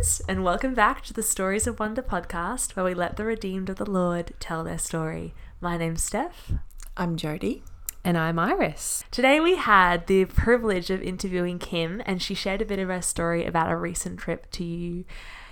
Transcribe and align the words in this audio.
friends, 0.00 0.22
and 0.26 0.42
welcome 0.42 0.72
back 0.72 1.02
to 1.02 1.12
the 1.12 1.22
Stories 1.22 1.66
of 1.66 1.78
Wonder 1.78 2.00
podcast, 2.00 2.74
where 2.74 2.84
we 2.86 2.94
let 2.94 3.16
the 3.16 3.24
redeemed 3.24 3.68
of 3.68 3.76
the 3.76 3.90
Lord 3.90 4.32
tell 4.40 4.64
their 4.64 4.78
story. 4.78 5.34
My 5.60 5.76
name's 5.76 6.02
Steph. 6.02 6.52
I'm 6.96 7.18
Jody. 7.18 7.62
And 8.02 8.16
I'm 8.16 8.38
Iris. 8.38 9.04
Today 9.10 9.40
we 9.40 9.56
had 9.56 10.06
the 10.06 10.24
privilege 10.24 10.88
of 10.88 11.02
interviewing 11.02 11.58
Kym, 11.58 12.02
and 12.06 12.22
she 12.22 12.34
shared 12.34 12.62
a 12.62 12.64
bit 12.64 12.78
of 12.78 12.88
her 12.88 13.02
story 13.02 13.44
about 13.44 13.70
a 13.70 13.76
recent 13.76 14.18
trip 14.18 14.50
to 14.52 15.04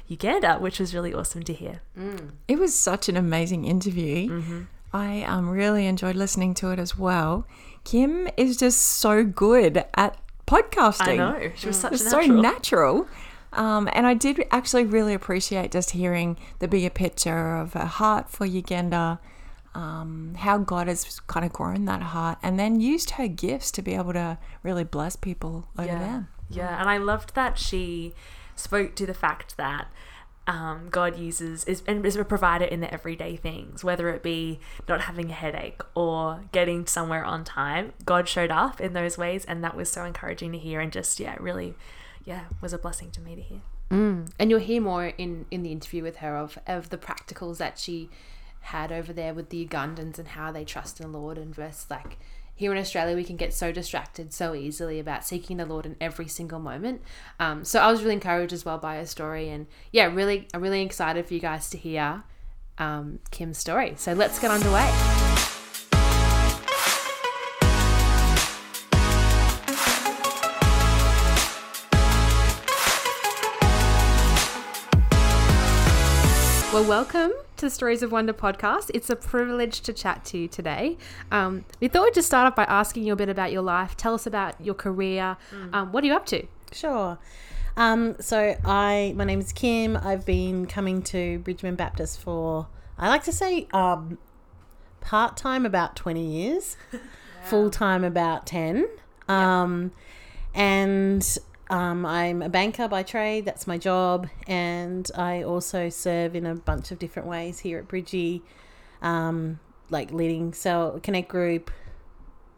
Uganda, 0.06 0.56
which 0.56 0.80
was 0.80 0.94
really 0.94 1.12
awesome 1.12 1.42
to 1.42 1.52
hear. 1.52 1.82
Mm. 1.98 2.30
It 2.46 2.58
was 2.58 2.74
such 2.74 3.10
an 3.10 3.18
amazing 3.18 3.66
interview. 3.66 4.30
Mm-hmm. 4.30 4.62
I 4.94 5.24
um, 5.24 5.50
really 5.50 5.86
enjoyed 5.86 6.16
listening 6.16 6.54
to 6.54 6.70
it 6.70 6.78
as 6.78 6.96
well. 6.96 7.46
Kym 7.84 8.32
is 8.38 8.56
just 8.56 8.80
so 8.80 9.24
good 9.24 9.84
at 9.94 10.16
podcasting. 10.46 11.06
I 11.08 11.16
know. 11.16 11.52
She 11.54 11.66
was 11.66 11.80
such 11.80 11.92
was 11.92 12.04
natural. 12.04 12.22
so 12.24 12.32
natural. 12.32 13.08
Um, 13.52 13.88
and 13.92 14.06
I 14.06 14.14
did 14.14 14.44
actually 14.50 14.84
really 14.84 15.14
appreciate 15.14 15.72
just 15.72 15.90
hearing 15.90 16.36
the 16.58 16.68
bigger 16.68 16.90
picture 16.90 17.56
of 17.56 17.72
her 17.72 17.86
heart 17.86 18.30
for 18.30 18.44
Uganda, 18.44 19.18
um, 19.74 20.34
how 20.38 20.58
God 20.58 20.88
has 20.88 21.20
kind 21.26 21.46
of 21.46 21.52
grown 21.52 21.86
that 21.86 22.02
heart, 22.02 22.38
and 22.42 22.58
then 22.58 22.80
used 22.80 23.10
her 23.12 23.28
gifts 23.28 23.70
to 23.72 23.82
be 23.82 23.94
able 23.94 24.12
to 24.12 24.38
really 24.62 24.84
bless 24.84 25.16
people 25.16 25.68
over 25.78 25.88
yeah. 25.88 25.98
there. 25.98 26.28
Yeah, 26.50 26.80
and 26.80 26.88
I 26.88 26.98
loved 26.98 27.34
that 27.34 27.58
she 27.58 28.14
spoke 28.56 28.94
to 28.96 29.06
the 29.06 29.14
fact 29.14 29.56
that 29.56 29.88
um, 30.48 30.88
God 30.90 31.18
uses 31.18 31.64
is 31.64 31.82
and 31.86 32.04
is 32.06 32.16
a 32.16 32.24
provider 32.24 32.64
in 32.64 32.80
the 32.80 32.92
everyday 32.92 33.36
things, 33.36 33.84
whether 33.84 34.08
it 34.08 34.22
be 34.22 34.60
not 34.88 35.02
having 35.02 35.30
a 35.30 35.34
headache 35.34 35.82
or 35.94 36.44
getting 36.52 36.86
somewhere 36.86 37.24
on 37.24 37.44
time. 37.44 37.92
God 38.06 38.26
showed 38.28 38.50
up 38.50 38.80
in 38.80 38.94
those 38.94 39.18
ways, 39.18 39.44
and 39.44 39.62
that 39.62 39.76
was 39.76 39.90
so 39.90 40.04
encouraging 40.04 40.52
to 40.52 40.58
hear, 40.58 40.80
and 40.80 40.90
just 40.90 41.20
yeah, 41.20 41.36
really, 41.38 41.74
yeah, 42.24 42.44
was 42.60 42.72
a 42.72 42.78
blessing 42.78 43.10
to 43.12 43.20
me 43.20 43.34
to 43.34 43.42
hear. 43.42 43.60
Mm. 43.90 44.30
And 44.38 44.50
you'll 44.50 44.60
hear 44.60 44.80
more 44.80 45.06
in 45.06 45.46
in 45.50 45.62
the 45.62 45.72
interview 45.72 46.02
with 46.02 46.16
her 46.16 46.36
of 46.36 46.58
of 46.66 46.90
the 46.90 46.98
practicals 46.98 47.58
that 47.58 47.78
she 47.78 48.10
had 48.60 48.92
over 48.92 49.12
there 49.12 49.32
with 49.32 49.48
the 49.48 49.66
Ugandans 49.66 50.18
and 50.18 50.28
how 50.28 50.52
they 50.52 50.64
trust 50.64 51.00
in 51.00 51.10
the 51.10 51.18
Lord 51.18 51.38
and 51.38 51.54
just 51.54 51.90
like 51.90 52.18
here 52.58 52.72
in 52.72 52.78
Australia, 52.78 53.14
we 53.14 53.22
can 53.22 53.36
get 53.36 53.54
so 53.54 53.70
distracted 53.70 54.32
so 54.32 54.52
easily 54.52 54.98
about 54.98 55.24
seeking 55.24 55.58
the 55.58 55.64
Lord 55.64 55.86
in 55.86 55.94
every 56.00 56.26
single 56.26 56.58
moment. 56.58 57.02
Um, 57.38 57.64
so 57.64 57.78
I 57.78 57.88
was 57.88 58.02
really 58.02 58.14
encouraged 58.14 58.52
as 58.52 58.64
well 58.64 58.78
by 58.78 58.96
her 58.96 59.06
story, 59.06 59.48
and 59.48 59.68
yeah, 59.92 60.06
really, 60.06 60.48
I'm 60.52 60.60
really 60.60 60.82
excited 60.82 61.24
for 61.24 61.34
you 61.34 61.40
guys 61.40 61.70
to 61.70 61.78
hear 61.78 62.24
um, 62.78 63.20
Kym's 63.30 63.58
story. 63.58 63.94
So 63.96 64.12
let's 64.12 64.40
get 64.40 64.50
underway. 64.50 65.27
Well, 76.78 76.86
welcome 76.88 77.32
to 77.56 77.66
the 77.66 77.70
Stories 77.70 78.04
of 78.04 78.12
Wonder 78.12 78.32
podcast. 78.32 78.92
It's 78.94 79.10
a 79.10 79.16
privilege 79.16 79.80
to 79.80 79.92
chat 79.92 80.24
to 80.26 80.38
you 80.38 80.46
today. 80.46 80.96
Um, 81.32 81.64
we 81.80 81.88
thought 81.88 82.04
we'd 82.04 82.14
just 82.14 82.28
start 82.28 82.46
off 82.46 82.54
by 82.54 82.62
asking 82.62 83.02
you 83.02 83.14
a 83.14 83.16
bit 83.16 83.28
about 83.28 83.50
your 83.50 83.62
life. 83.62 83.96
Tell 83.96 84.14
us 84.14 84.28
about 84.28 84.54
your 84.64 84.76
career. 84.76 85.36
Mm. 85.50 85.74
Um, 85.74 85.90
what 85.90 86.04
are 86.04 86.06
you 86.06 86.14
up 86.14 86.24
to? 86.26 86.46
Sure. 86.70 87.18
Um, 87.76 88.14
so 88.20 88.56
I, 88.64 89.12
my 89.16 89.24
name 89.24 89.40
is 89.40 89.52
Kym. 89.52 90.00
I've 90.00 90.24
been 90.24 90.66
coming 90.66 91.02
to 91.02 91.40
Bridgeman 91.40 91.74
Baptist 91.74 92.20
for, 92.20 92.68
I 92.96 93.08
like 93.08 93.24
to 93.24 93.32
say, 93.32 93.66
um, 93.72 94.16
part 95.00 95.36
time 95.36 95.66
about 95.66 95.96
twenty 95.96 96.24
years, 96.24 96.76
wow. 96.92 97.00
full 97.42 97.70
time 97.70 98.04
about 98.04 98.46
ten. 98.46 98.88
Um, 99.26 99.90
and 100.54 101.38
um, 101.70 102.06
I'm 102.06 102.42
a 102.42 102.48
banker 102.48 102.88
by 102.88 103.02
trade, 103.02 103.44
that's 103.44 103.66
my 103.66 103.78
job, 103.78 104.28
and 104.46 105.08
I 105.14 105.42
also 105.42 105.88
serve 105.88 106.34
in 106.34 106.46
a 106.46 106.54
bunch 106.54 106.90
of 106.90 106.98
different 106.98 107.28
ways 107.28 107.58
here 107.60 107.78
at 107.78 107.88
Bridgie, 107.88 108.42
um, 109.02 109.60
like 109.90 110.10
leading 110.12 110.52
Cell 110.54 110.98
Connect 111.02 111.28
Group, 111.28 111.70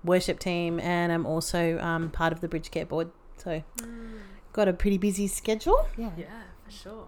worship 0.04 0.38
team, 0.38 0.78
and 0.81 1.12
I'm 1.12 1.26
also 1.26 1.78
um, 1.81 2.10
part 2.10 2.32
of 2.32 2.41
the 2.41 2.48
Bridge 2.48 2.71
Care 2.71 2.87
Board. 2.87 3.10
So, 3.37 3.62
mm. 3.78 4.19
got 4.53 4.69
a 4.69 4.72
pretty 4.72 4.98
busy 4.98 5.27
schedule. 5.27 5.88
Yeah, 5.97 6.10
yeah, 6.16 6.42
for 6.65 6.71
sure. 6.71 7.06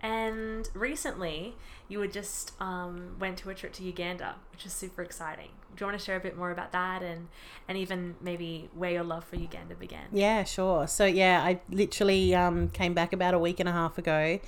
And 0.00 0.68
recently, 0.74 1.56
you 1.88 1.98
were 1.98 2.06
just 2.06 2.52
um, 2.60 3.16
went 3.18 3.38
to 3.38 3.50
a 3.50 3.54
trip 3.54 3.72
to 3.74 3.84
Uganda, 3.84 4.36
which 4.52 4.64
is 4.64 4.72
super 4.72 5.02
exciting. 5.02 5.50
Do 5.76 5.84
you 5.84 5.86
want 5.86 5.98
to 5.98 6.04
share 6.04 6.16
a 6.16 6.20
bit 6.20 6.36
more 6.36 6.50
about 6.50 6.72
that 6.72 7.02
and 7.02 7.28
and 7.68 7.76
even 7.76 8.14
maybe 8.20 8.68
where 8.74 8.92
your 8.92 9.02
love 9.02 9.24
for 9.24 9.36
Uganda 9.36 9.74
began? 9.74 10.06
Yeah, 10.12 10.44
sure. 10.44 10.86
So 10.86 11.04
yeah, 11.04 11.42
I 11.42 11.60
literally 11.68 12.34
um, 12.34 12.68
came 12.68 12.94
back 12.94 13.12
about 13.12 13.34
a 13.34 13.38
week 13.38 13.60
and 13.60 13.68
a 13.68 13.72
half 13.72 13.98
ago, 13.98 14.38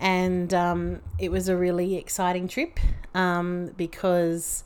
and 0.00 0.52
um, 0.52 1.00
it 1.18 1.30
was 1.30 1.48
a 1.48 1.56
really 1.56 1.96
exciting 1.96 2.48
trip 2.48 2.78
um, 3.14 3.72
because. 3.76 4.64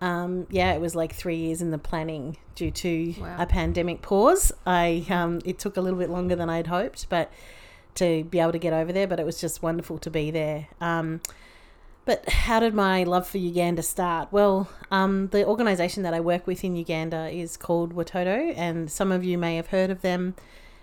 Um, 0.00 0.48
yeah, 0.50 0.72
it 0.72 0.80
was 0.80 0.96
like 0.96 1.14
three 1.14 1.36
years 1.36 1.62
in 1.62 1.70
the 1.70 1.78
planning 1.78 2.36
due 2.56 2.72
to 2.72 3.14
wow. 3.20 3.36
a 3.38 3.46
pandemic 3.46 4.02
pause. 4.02 4.50
I 4.66 5.06
um, 5.08 5.40
it 5.44 5.60
took 5.60 5.76
a 5.76 5.80
little 5.80 5.96
bit 5.96 6.10
longer 6.10 6.34
than 6.34 6.50
I'd 6.50 6.66
hoped, 6.66 7.08
but 7.08 7.30
to 7.96 8.24
be 8.24 8.40
able 8.40 8.52
to 8.52 8.58
get 8.58 8.72
over 8.72 8.92
there, 8.92 9.06
but 9.06 9.20
it 9.20 9.26
was 9.26 9.40
just 9.40 9.62
wonderful 9.62 9.98
to 9.98 10.10
be 10.10 10.30
there. 10.30 10.68
Um, 10.80 11.20
but 12.04 12.28
how 12.28 12.60
did 12.60 12.74
my 12.74 13.04
love 13.04 13.28
for 13.28 13.38
Uganda 13.38 13.82
start? 13.82 14.32
Well, 14.32 14.68
um, 14.90 15.28
the 15.28 15.46
organisation 15.46 16.02
that 16.02 16.14
I 16.14 16.20
work 16.20 16.46
with 16.46 16.64
in 16.64 16.74
Uganda 16.74 17.28
is 17.28 17.56
called 17.56 17.94
Watoto, 17.94 18.52
and 18.56 18.90
some 18.90 19.12
of 19.12 19.22
you 19.24 19.38
may 19.38 19.56
have 19.56 19.68
heard 19.68 19.90
of 19.90 20.02
them. 20.02 20.34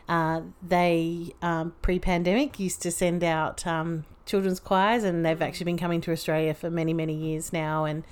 Uh, 0.08 0.42
they, 0.66 1.34
um, 1.42 1.74
pre 1.82 2.00
pandemic, 2.00 2.60
used 2.60 2.82
to 2.84 2.92
send 2.92 3.24
out 3.24 3.68
um, 3.68 4.06
children's 4.26 4.62
choirs, 4.62 5.04
and 5.04 5.26
they've 5.26 5.42
actually 5.42 5.66
been 5.66 5.78
coming 5.78 6.00
to 6.02 6.12
Australia 6.12 6.54
for 6.54 6.70
many, 6.70 6.94
many 6.94 7.14
years 7.14 7.52
now. 7.52 7.84
And 7.84 8.06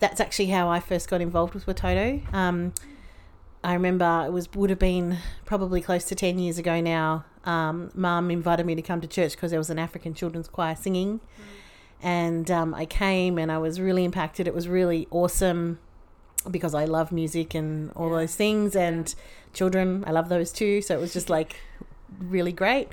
that's 0.00 0.20
actually 0.20 0.46
how 0.46 0.68
I 0.68 0.80
first 0.80 1.08
got 1.08 1.20
involved 1.20 1.54
with 1.54 1.66
Watoto. 1.66 2.34
Um, 2.34 2.74
I 3.62 3.74
remember 3.74 4.24
it 4.26 4.32
was 4.32 4.52
would 4.54 4.70
have 4.70 4.78
been 4.78 5.18
probably 5.44 5.80
close 5.80 6.04
to 6.06 6.14
10 6.14 6.38
years 6.38 6.58
ago 6.58 6.80
now 6.80 7.26
um, 7.44 7.90
mum 7.94 8.30
invited 8.30 8.66
me 8.66 8.74
to 8.74 8.82
come 8.82 9.00
to 9.00 9.08
church 9.08 9.32
because 9.32 9.50
there 9.50 9.60
was 9.60 9.70
an 9.70 9.78
African 9.78 10.14
children's 10.14 10.48
choir 10.48 10.76
singing. 10.76 11.18
Mm. 11.18 11.44
And 12.02 12.50
um, 12.50 12.74
I 12.74 12.86
came 12.86 13.38
and 13.38 13.52
I 13.52 13.58
was 13.58 13.80
really 13.80 14.04
impacted. 14.04 14.46
It 14.46 14.54
was 14.54 14.68
really 14.68 15.06
awesome 15.10 15.78
because 16.50 16.74
I 16.74 16.84
love 16.84 17.12
music 17.12 17.54
and 17.54 17.92
all 17.94 18.10
yeah. 18.10 18.20
those 18.20 18.34
things 18.34 18.74
and 18.74 19.14
children. 19.52 20.04
I 20.06 20.12
love 20.12 20.28
those 20.28 20.52
too. 20.52 20.80
So 20.80 20.94
it 20.94 21.00
was 21.00 21.12
just 21.12 21.28
like 21.28 21.56
really 22.18 22.52
great. 22.52 22.88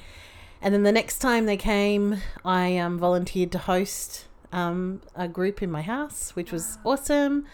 And 0.62 0.74
then 0.74 0.84
the 0.84 0.92
next 0.92 1.20
time 1.20 1.46
they 1.46 1.58
came, 1.58 2.18
I 2.44 2.78
um, 2.78 2.98
volunteered 2.98 3.52
to 3.54 3.60
host 3.60 4.26
um, 4.52 5.02
a 5.16 5.28
group 5.28 5.62
in 5.62 5.72
my 5.72 5.82
house, 5.82 6.36
which 6.36 6.52
was 6.52 6.78
awesome. 6.84 7.46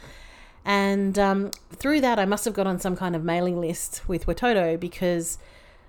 And 0.66 1.20
um, 1.20 1.52
through 1.72 2.02
that, 2.02 2.18
I 2.18 2.26
must 2.26 2.46
have 2.46 2.54
got 2.54 2.68
on 2.68 2.80
some 2.80 2.96
kind 2.96 3.16
of 3.16 3.24
mailing 3.24 3.60
list 3.60 4.08
with 4.08 4.26
Watoto 4.26 4.80
because 4.80 5.38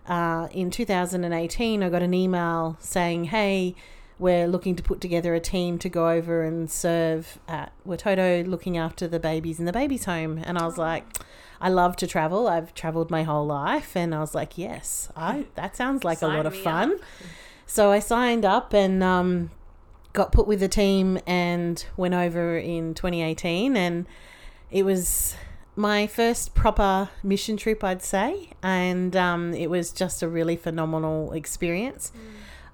uh, 0.07 0.49
in 0.53 0.71
2018, 0.71 1.83
I 1.83 1.89
got 1.89 2.03
an 2.03 2.15
email 2.15 2.77
saying, 2.81 3.25
hey, 3.25 3.75
we're 4.19 4.47
looking 4.47 4.77
to 4.77 4.83
put 4.83 5.01
together 5.01 5.35
a 5.35 5.41
team 5.41 5.79
to 5.79 5.89
go 5.89 6.09
over 6.09 6.43
and 6.43 6.71
serve 6.71 7.39
at 7.49 7.73
Watoto 7.87 8.47
looking 8.47 8.77
after 8.77 9.09
the 9.09 9.19
babies 9.19 9.59
in 9.59 9.65
the 9.65 9.73
babies 9.73 10.05
home. 10.05 10.41
And 10.45 10.59
I 10.59 10.65
was 10.65 10.79
like, 10.79 11.05
I 11.61 11.69
love 11.69 11.97
to 11.97 12.07
travel. 12.07 12.47
I've 12.47 12.75
traveled 12.75 13.11
my 13.11 13.23
whole 13.23 13.47
life. 13.47 13.97
And 13.97 14.15
I 14.15 14.21
was 14.21 14.35
like, 14.35 14.57
yes, 14.57 15.11
I, 15.17 15.47
that 15.57 15.77
sounds 15.77 16.05
like 16.05 16.23
a 16.23 16.27
lot 16.27 16.47
of 16.47 16.57
fun. 16.57 16.93
Up. 16.93 16.99
So 17.67 17.91
I 17.91 17.99
signed 17.99 18.45
up 18.45 18.73
and 18.73 19.03
um, 19.03 19.51
got 20.13 20.31
put 20.31 20.47
with 20.47 20.61
the 20.61 20.69
team 20.69 21.19
and 21.27 21.85
went 21.97 22.15
over 22.15 22.57
in 22.57 22.95
2018. 22.95 23.77
And 23.77 24.07
it 24.71 24.85
was 24.85 25.37
my 25.77 26.07
first 26.07 26.55
proper 26.55 27.09
mission 27.23 27.57
trip, 27.57 27.83
I'd 27.83 28.03
say, 28.03 28.51
and 28.63 29.17
um, 29.17 29.55
it 29.55 29.69
was 29.69 29.93
just 29.93 30.23
a 30.23 30.29
really 30.29 30.57
phenomenal 30.57 31.33
experience. 31.33 32.13
Mm. 32.15 32.21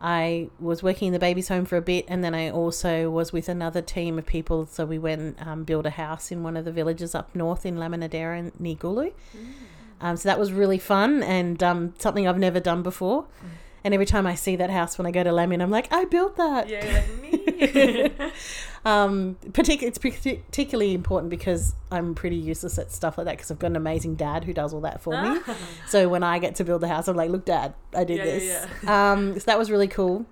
I 0.02 0.48
was 0.58 0.82
working 0.82 1.08
in 1.08 1.12
the 1.12 1.18
baby's 1.18 1.48
home 1.48 1.66
for 1.66 1.76
a 1.76 1.82
bit, 1.82 2.06
and 2.08 2.24
then 2.24 2.34
I 2.34 2.50
also 2.50 3.10
was 3.10 3.32
with 3.32 3.48
another 3.48 3.82
team 3.82 4.18
of 4.18 4.26
people. 4.26 4.66
So 4.66 4.86
we 4.86 4.98
went 4.98 5.46
um, 5.46 5.64
build 5.64 5.86
a 5.86 5.90
house 5.90 6.32
in 6.32 6.42
one 6.42 6.56
of 6.56 6.64
the 6.64 6.72
villages 6.72 7.14
up 7.14 7.34
north 7.34 7.66
in 7.66 7.76
Laminadera 7.76 8.50
near 8.58 8.76
Gulu. 8.76 9.12
Mm. 9.36 9.52
Um, 10.00 10.16
so 10.16 10.28
that 10.28 10.38
was 10.38 10.52
really 10.52 10.78
fun 10.78 11.22
and 11.22 11.62
um, 11.62 11.94
something 11.98 12.26
I've 12.26 12.38
never 12.38 12.60
done 12.60 12.82
before. 12.82 13.24
Mm. 13.24 13.48
And 13.82 13.94
every 13.94 14.06
time 14.06 14.26
I 14.26 14.34
see 14.34 14.56
that 14.56 14.70
house 14.70 14.98
when 14.98 15.06
I 15.06 15.10
go 15.10 15.22
to 15.22 15.32
Lamin, 15.32 15.60
I'm 15.62 15.70
like, 15.70 15.92
I 15.92 16.04
built 16.04 16.36
that. 16.36 16.68
Yeah, 16.68 17.04
like 17.08 17.22
me. 17.22 18.30
um, 18.84 19.36
partic- 19.52 19.82
it's 19.82 19.98
particularly 19.98 20.94
important 20.94 21.30
because 21.30 21.74
I'm 21.90 22.14
pretty 22.14 22.36
useless 22.36 22.78
at 22.78 22.92
stuff 22.92 23.16
like 23.16 23.24
that 23.26 23.36
because 23.36 23.50
I've 23.50 23.58
got 23.58 23.68
an 23.68 23.76
amazing 23.76 24.16
dad 24.16 24.44
who 24.44 24.52
does 24.52 24.74
all 24.74 24.82
that 24.82 25.00
for 25.02 25.20
me. 25.20 25.40
so 25.88 26.08
when 26.08 26.22
I 26.22 26.38
get 26.38 26.56
to 26.56 26.64
build 26.64 26.82
the 26.82 26.88
house, 26.88 27.08
I'm 27.08 27.16
like, 27.16 27.30
look, 27.30 27.44
dad, 27.44 27.74
I 27.94 28.04
did 28.04 28.18
yeah, 28.18 28.24
this. 28.24 28.44
Yeah, 28.44 28.68
yeah. 28.82 29.10
Um, 29.12 29.34
so 29.34 29.44
that 29.46 29.58
was 29.58 29.70
really 29.70 29.88
cool. 29.88 30.26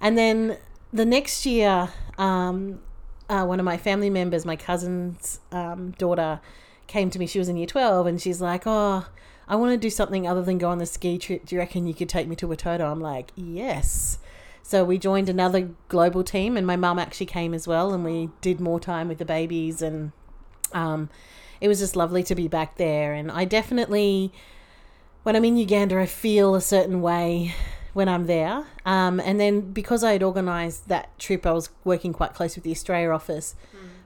And 0.00 0.16
then 0.16 0.56
the 0.92 1.04
next 1.04 1.44
year, 1.44 1.90
um, 2.16 2.80
uh, 3.28 3.44
one 3.44 3.60
of 3.60 3.64
my 3.64 3.76
family 3.76 4.08
members, 4.08 4.46
my 4.46 4.56
cousin's 4.56 5.40
um, 5.52 5.90
daughter, 5.92 6.40
came 6.86 7.10
to 7.10 7.18
me. 7.18 7.26
She 7.26 7.38
was 7.38 7.48
in 7.48 7.56
year 7.56 7.66
12 7.66 8.06
and 8.06 8.20
she's 8.20 8.40
like, 8.40 8.62
oh, 8.66 9.06
I 9.48 9.56
want 9.56 9.72
to 9.72 9.78
do 9.78 9.90
something 9.90 10.28
other 10.28 10.42
than 10.42 10.58
go 10.58 10.68
on 10.68 10.78
the 10.78 10.86
ski 10.86 11.18
trip. 11.18 11.46
Do 11.46 11.54
you 11.54 11.60
reckon 11.60 11.86
you 11.86 11.94
could 11.94 12.08
take 12.08 12.28
me 12.28 12.36
to 12.36 12.46
Watoto? 12.46 12.90
I'm 12.90 13.00
like, 13.00 13.32
yes. 13.34 14.18
So 14.62 14.84
we 14.84 14.98
joined 14.98 15.30
another 15.30 15.70
global 15.88 16.22
team, 16.22 16.58
and 16.58 16.66
my 16.66 16.76
mum 16.76 16.98
actually 16.98 17.26
came 17.26 17.54
as 17.54 17.66
well, 17.66 17.94
and 17.94 18.04
we 18.04 18.28
did 18.42 18.60
more 18.60 18.78
time 18.78 19.08
with 19.08 19.16
the 19.16 19.24
babies, 19.24 19.80
and 19.80 20.12
um, 20.74 21.08
it 21.62 21.68
was 21.68 21.78
just 21.78 21.96
lovely 21.96 22.22
to 22.24 22.34
be 22.34 22.48
back 22.48 22.76
there. 22.76 23.14
And 23.14 23.30
I 23.32 23.46
definitely, 23.46 24.30
when 25.22 25.34
I'm 25.34 25.44
in 25.46 25.56
Uganda, 25.56 25.98
I 25.98 26.04
feel 26.04 26.54
a 26.54 26.60
certain 26.60 27.00
way 27.00 27.54
when 27.94 28.08
I'm 28.08 28.26
there. 28.26 28.66
Um, 28.84 29.18
and 29.20 29.40
then 29.40 29.72
because 29.72 30.04
I 30.04 30.12
had 30.12 30.22
organised 30.22 30.88
that 30.88 31.18
trip, 31.18 31.46
I 31.46 31.52
was 31.52 31.70
working 31.82 32.12
quite 32.12 32.34
close 32.34 32.54
with 32.54 32.64
the 32.64 32.70
Australia 32.70 33.10
office. 33.10 33.56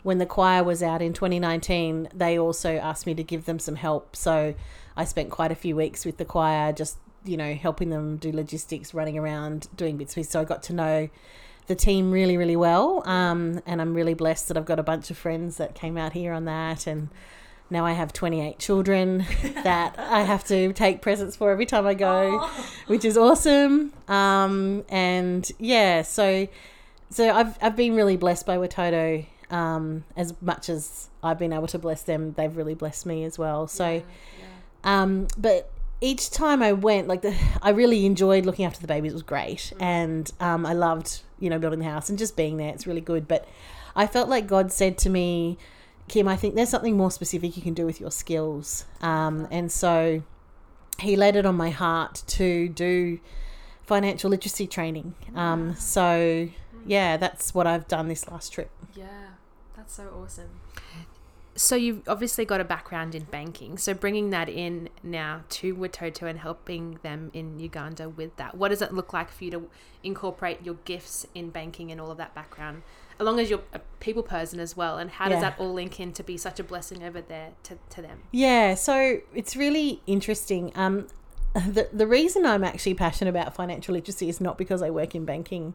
When 0.03 0.19
the 0.19 0.27
choir 0.27 0.65
was 0.65 0.83
out 0.83 1.01
in 1.01 1.13
2019, 1.13 2.09
they 2.15 2.39
also 2.39 2.77
asked 2.77 3.07
me 3.07 3.15
to 3.15 3.23
give 3.23 3.45
them 3.45 3.59
some 3.59 3.77
help. 3.77 4.17
So 4.17 4.55
I 4.97 5.05
spent 5.05 5.31
quite 5.31 5.53
a 5.53 5.55
few 5.55 5.77
weeks 5.77 6.05
with 6.05 6.17
the 6.17 6.25
choir, 6.25 6.73
just 6.73 6.99
you 7.25 7.37
know, 7.37 7.55
helping 7.55 7.91
them 7.91 8.17
do 8.17 8.33
logistics, 8.33 8.95
running 8.95 9.17
around, 9.17 9.69
doing 9.77 9.97
bits. 9.97 10.15
and 10.15 10.23
pieces. 10.23 10.33
So 10.33 10.41
I 10.41 10.45
got 10.45 10.63
to 10.65 10.73
know 10.73 11.09
the 11.67 11.75
team 11.75 12.11
really, 12.11 12.37
really 12.37 12.57
well. 12.57 13.03
Um, 13.09 13.63
and 13.67 13.81
I'm 13.81 13.95
really 13.95 14.15
blessed 14.15 14.49
that 14.49 14.57
I've 14.57 14.65
got 14.65 14.79
a 14.79 14.83
bunch 14.83 15.11
of 15.11 15.17
friends 15.17 15.57
that 15.59 15.75
came 15.75 15.97
out 15.97 16.13
here 16.13 16.33
on 16.33 16.45
that. 16.47 16.87
And 16.87 17.09
now 17.71 17.87
I 17.87 17.93
have 17.93 18.13
28 18.13 18.59
children 18.59 19.19
that 19.63 19.95
I 19.99 20.23
have 20.23 20.45
to 20.45 20.73
take 20.73 21.01
presents 21.01 21.37
for 21.37 21.51
every 21.51 21.67
time 21.67 21.87
I 21.87 21.95
go, 21.95 22.49
which 22.87 23.05
is 23.05 23.17
awesome. 23.17 23.93
Um, 24.09 24.85
and 24.89 25.51
yeah, 25.59 26.03
so 26.03 26.49
so 27.11 27.31
I've 27.31 27.59
I've 27.63 27.77
been 27.77 27.95
really 27.95 28.17
blessed 28.17 28.47
by 28.47 28.57
Watoto. 28.57 29.27
Um, 29.53 30.05
as 30.17 30.35
much 30.41 30.69
as 30.69 31.11
I've 31.23 31.39
been 31.39 31.53
able 31.53 31.67
to 31.69 31.79
bless 31.79 32.03
them, 32.03 32.33
they've 32.33 32.57
really 32.57 32.75
blessed 32.75 33.07
me 33.07 33.23
as 33.25 33.39
well. 33.39 33.67
So, 33.69 34.03
um, 34.83 35.29
but 35.37 35.71
each 36.01 36.31
time 36.31 36.63
I 36.63 36.73
went, 36.73 37.07
like 37.07 37.23
the, 37.23 37.37
I 37.63 37.71
really 37.71 38.05
enjoyed 38.07 38.45
looking 38.47 38.65
after 38.65 38.81
the 38.81 38.87
babies. 38.89 39.13
It 39.13 39.15
was 39.15 39.23
great, 39.23 39.73
and 39.79 40.31
um, 40.41 40.67
I 40.67 40.73
loved 40.73 41.21
you 41.39 41.51
know 41.51 41.59
building 41.59 41.81
the 41.81 41.85
house 41.85 42.09
and 42.09 42.19
just 42.19 42.37
being 42.37 42.57
there. 42.57 42.71
It's 42.71 42.87
really 42.87 43.01
good. 43.01 43.29
But 43.29 43.47
I 43.95 44.07
felt 44.07 44.29
like 44.29 44.47
God 44.47 44.73
said 44.73 44.99
to 44.99 45.11
me, 45.11 45.59
Kym, 46.09 46.27
I 46.29 46.37
think 46.37 46.55
there's 46.55 46.71
something 46.71 46.97
more 46.97 47.11
specific 47.11 47.57
you 47.57 47.63
can 47.63 47.75
do 47.75 47.87
with 47.87 48.01
your 48.01 48.11
skills, 48.11 48.87
um, 49.03 49.47
and 49.51 49.71
so 49.71 50.23
He 50.99 51.15
laid 51.15 51.37
it 51.37 51.47
on 51.47 51.57
my 51.57 51.71
heart 51.71 52.23
to 52.39 52.69
do 52.69 53.21
financial 53.85 54.31
literacy 54.31 54.67
training. 54.67 55.15
Um, 55.35 55.75
so 55.77 56.49
yeah, 56.87 57.17
that's 57.17 57.55
what 57.55 57.67
I've 57.67 57.87
done 57.89 58.09
this 58.09 58.29
last 58.29 58.53
trip. 58.53 58.71
Yeah, 58.95 59.07
that's 59.83 59.95
so 59.95 60.09
awesome. 60.23 60.61
So 61.55 61.77
you've 61.77 62.09
obviously 62.09 62.45
got 62.47 62.61
a 62.61 62.65
background 62.65 63.15
in 63.15 63.25
banking. 63.25 63.77
So 63.77 63.93
bringing 63.93 64.31
that 64.31 64.49
in 64.49 64.89
now 65.03 65.43
to 65.51 65.75
Watoto 65.75 66.23
and 66.23 66.39
helping 66.39 66.99
them 67.03 67.31
in 67.35 67.59
Uganda 67.59 68.09
with 68.09 68.37
that, 68.37 68.55
what 68.55 68.69
does 68.69 68.81
it 68.81 68.95
look 68.95 69.13
like 69.13 69.31
for 69.31 69.45
you 69.45 69.51
to 69.51 69.69
incorporate 70.03 70.65
your 70.65 70.77
gifts 70.87 71.27
in 71.35 71.51
banking 71.51 71.91
and 71.91 72.01
all 72.01 72.11
of 72.11 72.17
that 72.17 72.35
background, 72.35 72.83
along 73.21 73.39
as 73.39 73.51
you're 73.51 73.61
a 73.75 73.81
people 74.01 74.23
person 74.23 74.61
as 74.61 74.77
well? 74.77 74.97
And 74.97 75.11
how 75.11 75.29
does 75.29 75.43
Yeah. 75.43 75.51
that 75.51 75.61
all 75.61 75.73
link 75.75 76.01
in 76.01 76.13
to 76.15 76.23
be 76.23 76.39
such 76.39 76.59
a 76.59 76.65
blessing 76.65 77.03
over 77.03 77.21
there 77.21 77.51
to, 77.65 77.77
to 77.91 78.01
them? 78.01 78.23
Yeah, 78.31 78.75
so 78.75 79.19
it's 79.35 79.55
really 79.55 80.01
interesting. 80.07 80.73
Um, 80.75 81.09
the, 81.55 81.89
the 81.93 82.07
reason 82.07 82.47
I'm 82.47 82.65
actually 82.65 82.95
passionate 82.95 83.29
about 83.29 83.55
financial 83.55 83.93
literacy 83.93 84.31
is 84.31 84.41
not 84.41 84.57
because 84.57 84.81
I 84.81 84.89
work 84.89 85.15
in 85.15 85.27
banking. 85.27 85.75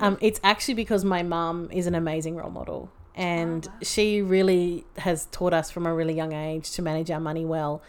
Um, 0.00 0.18
it's 0.20 0.40
actually 0.42 0.74
because 0.74 1.04
my 1.04 1.22
mum 1.22 1.68
is 1.70 1.86
an 1.86 1.94
amazing 1.94 2.34
role 2.34 2.50
model. 2.50 2.90
And 3.16 3.66
she 3.82 4.20
really 4.20 4.84
has 4.98 5.26
taught 5.32 5.54
us 5.54 5.70
from 5.70 5.86
a 5.86 5.94
really 5.94 6.14
young 6.14 6.34
age 6.34 6.70
to 6.72 6.82
manage 6.82 7.10
our 7.10 7.20
money 7.20 7.46
well. 7.46 7.82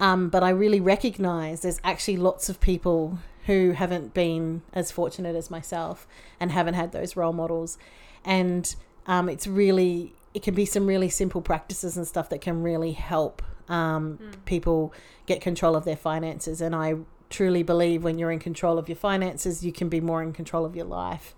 Um, 0.00 0.30
but 0.30 0.42
I 0.42 0.50
really 0.50 0.80
recognize 0.80 1.60
there's 1.60 1.80
actually 1.84 2.16
lots 2.16 2.48
of 2.48 2.60
people 2.60 3.18
who 3.46 3.72
haven't 3.72 4.14
been 4.14 4.62
as 4.72 4.90
fortunate 4.90 5.36
as 5.36 5.50
myself 5.50 6.06
and 6.40 6.50
haven't 6.50 6.74
had 6.74 6.92
those 6.92 7.14
role 7.14 7.34
models. 7.34 7.76
And 8.24 8.74
um, 9.06 9.28
it's 9.28 9.46
really, 9.46 10.14
it 10.32 10.42
can 10.42 10.54
be 10.54 10.64
some 10.64 10.86
really 10.86 11.10
simple 11.10 11.42
practices 11.42 11.96
and 11.98 12.06
stuff 12.08 12.30
that 12.30 12.40
can 12.40 12.62
really 12.62 12.92
help 12.92 13.42
um, 13.68 14.18
people 14.46 14.94
get 15.26 15.42
control 15.42 15.76
of 15.76 15.84
their 15.84 15.96
finances. 15.96 16.62
And 16.62 16.74
I 16.74 16.94
truly 17.28 17.62
believe 17.62 18.02
when 18.02 18.18
you're 18.18 18.32
in 18.32 18.38
control 18.38 18.78
of 18.78 18.88
your 18.88 18.96
finances, 18.96 19.62
you 19.64 19.72
can 19.72 19.90
be 19.90 20.00
more 20.00 20.22
in 20.22 20.32
control 20.32 20.64
of 20.64 20.74
your 20.74 20.86
life. 20.86 21.34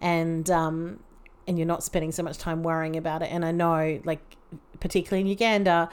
And, 0.00 0.50
um, 0.50 1.00
and 1.48 1.58
you're 1.58 1.66
not 1.66 1.82
spending 1.82 2.12
so 2.12 2.22
much 2.22 2.38
time 2.38 2.62
worrying 2.62 2.94
about 2.96 3.22
it. 3.22 3.32
And 3.32 3.44
I 3.44 3.50
know, 3.50 4.00
like, 4.04 4.20
particularly 4.78 5.22
in 5.22 5.26
Uganda, 5.26 5.88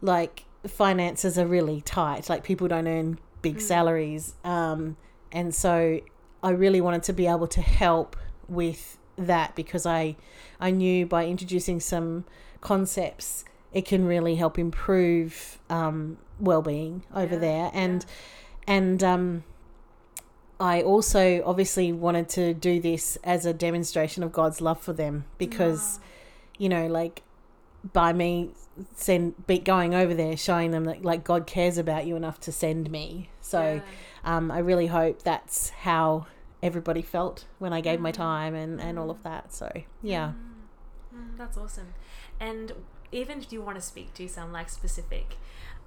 like 0.00 0.44
finances 0.66 1.38
are 1.38 1.46
really 1.46 1.82
tight. 1.82 2.28
Like 2.28 2.42
people 2.42 2.66
don't 2.66 2.88
earn 2.88 3.18
big 3.42 3.60
salaries, 3.60 4.34
um, 4.42 4.96
and 5.30 5.54
so 5.54 6.00
I 6.42 6.50
really 6.50 6.80
wanted 6.80 7.04
to 7.04 7.12
be 7.12 7.26
able 7.26 7.46
to 7.48 7.60
help 7.60 8.16
with 8.48 8.98
that 9.16 9.54
because 9.54 9.86
I 9.86 10.16
I 10.58 10.70
knew 10.70 11.06
by 11.06 11.26
introducing 11.26 11.80
some 11.80 12.24
concepts 12.60 13.44
it 13.72 13.84
can 13.84 14.06
really 14.06 14.36
help 14.36 14.58
improve 14.58 15.58
um, 15.68 16.16
well-being 16.40 17.02
over 17.14 17.34
Yeah, 17.34 17.40
there 17.40 17.70
and 17.74 18.04
and 18.66 19.02
um, 19.04 19.44
I 20.58 20.82
also 20.82 21.42
obviously 21.44 21.92
wanted 21.92 22.28
to 22.30 22.54
do 22.54 22.80
this 22.80 23.16
as 23.22 23.44
a 23.44 23.52
demonstration 23.52 24.22
of 24.22 24.32
God's 24.32 24.60
love 24.60 24.80
for 24.80 24.92
them 24.92 25.24
because 25.38 26.00
you 26.58 26.68
know 26.68 26.86
like 26.86 27.22
by 27.92 28.12
me 28.12 28.50
send 28.94 29.46
be 29.46 29.58
going 29.58 29.94
over 29.94 30.14
there 30.14 30.36
showing 30.36 30.70
them 30.70 30.84
that 30.84 31.02
like 31.02 31.24
God 31.24 31.46
cares 31.46 31.78
about 31.78 32.06
you 32.06 32.16
enough 32.16 32.40
to 32.40 32.52
send 32.52 32.90
me. 32.90 33.30
So 33.40 33.80
um, 34.24 34.50
I 34.50 34.58
really 34.58 34.86
hope 34.86 35.22
that's 35.22 35.70
how 35.70 36.26
everybody 36.62 37.02
felt 37.02 37.44
when 37.58 37.72
I 37.72 37.80
gave 37.80 38.00
my 38.00 38.10
time 38.10 38.54
and, 38.54 38.80
and 38.80 38.98
all 38.98 39.10
of 39.10 39.22
that. 39.22 39.52
So 39.52 39.70
yeah. 40.02 40.32
Mm, 41.14 41.36
that's 41.38 41.56
awesome. 41.56 41.94
And 42.40 42.72
even 43.12 43.40
if 43.40 43.52
you 43.52 43.62
want 43.62 43.76
to 43.76 43.82
speak 43.82 44.14
to 44.14 44.28
some 44.28 44.52
like 44.52 44.68
specific 44.68 45.36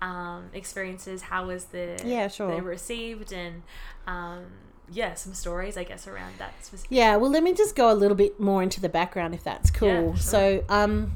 um, 0.01 0.49
experiences, 0.53 1.23
how 1.23 1.47
was 1.47 1.65
the 1.65 2.01
Yeah, 2.05 2.27
sure. 2.27 2.53
they 2.53 2.61
were 2.61 2.69
received 2.69 3.31
and 3.31 3.63
um, 4.07 4.45
yeah, 4.91 5.13
some 5.13 5.33
stories 5.33 5.77
I 5.77 5.83
guess 5.83 6.07
around 6.07 6.33
that 6.39 6.53
specific. 6.63 6.91
Yeah, 6.91 7.15
well, 7.17 7.29
let 7.29 7.43
me 7.43 7.53
just 7.53 7.75
go 7.75 7.91
a 7.91 7.93
little 7.95 8.15
bit 8.17 8.39
more 8.39 8.63
into 8.63 8.81
the 8.81 8.89
background 8.89 9.33
if 9.33 9.43
that's 9.43 9.69
cool. 9.71 9.87
Yeah, 9.87 10.01
sure. 10.13 10.17
So, 10.17 10.63
um, 10.69 11.13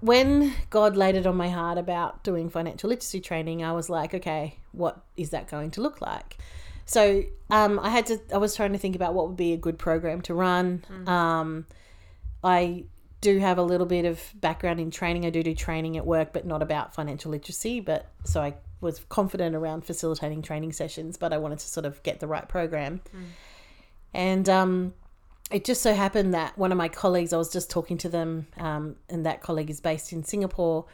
when 0.00 0.54
God 0.70 0.96
laid 0.96 1.16
it 1.16 1.26
on 1.26 1.36
my 1.36 1.48
heart 1.48 1.76
about 1.76 2.22
doing 2.22 2.48
financial 2.48 2.88
literacy 2.88 3.20
training, 3.20 3.64
I 3.64 3.72
was 3.72 3.90
like, 3.90 4.14
okay, 4.14 4.58
what 4.72 5.04
is 5.16 5.30
that 5.30 5.50
going 5.50 5.72
to 5.72 5.80
look 5.80 6.00
like? 6.00 6.36
So, 6.84 7.24
um, 7.50 7.78
I 7.80 7.90
had 7.90 8.06
to, 8.06 8.20
I 8.32 8.38
was 8.38 8.54
trying 8.54 8.72
to 8.72 8.78
think 8.78 8.94
about 8.94 9.14
what 9.14 9.26
would 9.28 9.36
be 9.36 9.52
a 9.52 9.56
good 9.56 9.78
program 9.78 10.20
to 10.22 10.34
run. 10.34 10.84
Um, 11.06 11.66
I 12.44 12.84
do 13.20 13.38
have 13.38 13.58
a 13.58 13.62
little 13.62 13.86
bit 13.86 14.04
of 14.04 14.22
background 14.34 14.80
in 14.80 14.90
training. 14.90 15.26
I 15.26 15.30
do 15.30 15.42
do 15.42 15.54
training 15.54 15.96
at 15.96 16.06
work, 16.06 16.32
but 16.32 16.46
not 16.46 16.62
about 16.62 16.94
financial 16.94 17.30
literacy. 17.32 17.80
But 17.80 18.06
so 18.24 18.40
I 18.40 18.54
was 18.80 19.00
confident 19.08 19.56
around 19.56 19.84
facilitating 19.84 20.42
training 20.42 20.72
sessions, 20.72 21.16
but 21.16 21.32
I 21.32 21.38
wanted 21.38 21.58
to 21.58 21.66
sort 21.66 21.86
of 21.86 22.02
get 22.02 22.20
the 22.20 22.26
right 22.26 22.48
program. 22.48 23.00
And 24.14 24.48
um, 24.48 24.94
it 25.50 25.64
just 25.64 25.82
so 25.82 25.94
happened 25.94 26.34
that 26.34 26.56
one 26.56 26.72
of 26.72 26.78
my 26.78 26.88
colleagues, 26.88 27.32
I 27.32 27.36
was 27.36 27.52
just 27.52 27.70
talking 27.70 27.98
to 27.98 28.08
them, 28.08 28.46
um, 28.56 28.96
and 29.08 29.26
that 29.26 29.42
colleague 29.42 29.70
is 29.70 29.80
based 29.80 30.12
in 30.12 30.24
Singapore, 30.24 30.86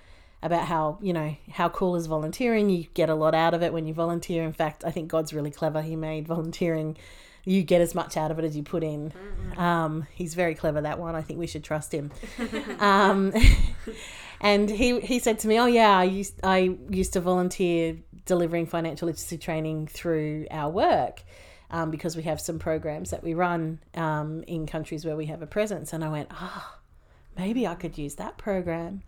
about 0.42 0.66
how, 0.66 0.98
you 1.00 1.14
know, 1.14 1.34
how 1.50 1.70
cool 1.70 1.96
is 1.96 2.06
volunteering. 2.06 2.68
You 2.68 2.84
get 2.92 3.08
a 3.08 3.14
lot 3.14 3.34
out 3.34 3.54
of 3.54 3.62
it 3.62 3.72
when 3.72 3.86
you 3.86 3.94
volunteer. 3.94 4.44
In 4.44 4.52
fact, 4.52 4.84
I 4.84 4.90
think 4.90 5.08
God's 5.08 5.32
really 5.32 5.50
clever. 5.50 5.80
He 5.80 5.96
made 5.96 6.28
volunteering, 6.28 6.98
you 7.44 7.62
get 7.62 7.80
as 7.80 7.94
much 7.94 8.16
out 8.16 8.30
of 8.30 8.38
it 8.38 8.44
as 8.44 8.56
you 8.56 8.62
put 8.62 8.82
in. 8.82 9.12
Um, 9.56 10.06
he's 10.14 10.34
very 10.34 10.54
clever, 10.54 10.80
that 10.80 10.98
one. 10.98 11.14
I 11.14 11.22
think 11.22 11.38
we 11.38 11.46
should 11.46 11.64
trust 11.64 11.92
him. 11.92 12.10
um, 12.78 13.32
and 14.40 14.70
he, 14.70 15.00
he 15.00 15.18
said 15.18 15.38
to 15.40 15.48
me, 15.48 15.58
Oh, 15.58 15.66
yeah, 15.66 15.96
I 15.96 16.04
used, 16.04 16.40
I 16.42 16.76
used 16.88 17.12
to 17.14 17.20
volunteer 17.20 17.96
delivering 18.26 18.66
financial 18.66 19.06
literacy 19.06 19.38
training 19.38 19.86
through 19.86 20.46
our 20.50 20.70
work 20.70 21.22
um, 21.70 21.90
because 21.90 22.16
we 22.16 22.22
have 22.22 22.40
some 22.40 22.58
programs 22.58 23.10
that 23.10 23.22
we 23.22 23.34
run 23.34 23.78
um, 23.94 24.42
in 24.46 24.66
countries 24.66 25.04
where 25.04 25.16
we 25.16 25.26
have 25.26 25.42
a 25.42 25.46
presence. 25.46 25.92
And 25.92 26.02
I 26.02 26.08
went, 26.08 26.28
ah, 26.30 26.78
maybe 27.36 27.66
I 27.66 27.74
could 27.74 27.98
use 27.98 28.14
that 28.14 28.38
program. 28.38 29.02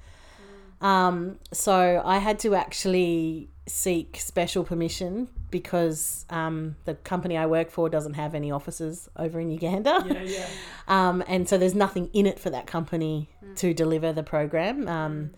Um, 0.80 1.38
so 1.52 2.02
I 2.04 2.18
had 2.18 2.38
to 2.40 2.54
actually 2.54 3.48
seek 3.66 4.18
special 4.20 4.62
permission 4.62 5.28
because 5.56 6.26
um, 6.28 6.76
the 6.84 6.94
company 6.96 7.34
I 7.34 7.46
work 7.46 7.70
for 7.70 7.88
doesn't 7.88 8.12
have 8.12 8.34
any 8.34 8.50
offices 8.50 9.08
over 9.16 9.40
in 9.40 9.50
Uganda. 9.50 10.04
yeah. 10.26 10.46
Um, 10.88 11.24
and 11.26 11.48
so 11.48 11.58
there's 11.58 11.74
nothing 11.74 12.10
in 12.12 12.26
it 12.26 12.38
for 12.38 12.48
that 12.50 12.68
company 12.68 13.28
to 13.56 13.74
deliver 13.74 14.12
the 14.12 14.22
program. 14.22 14.86
Um, 14.86 15.30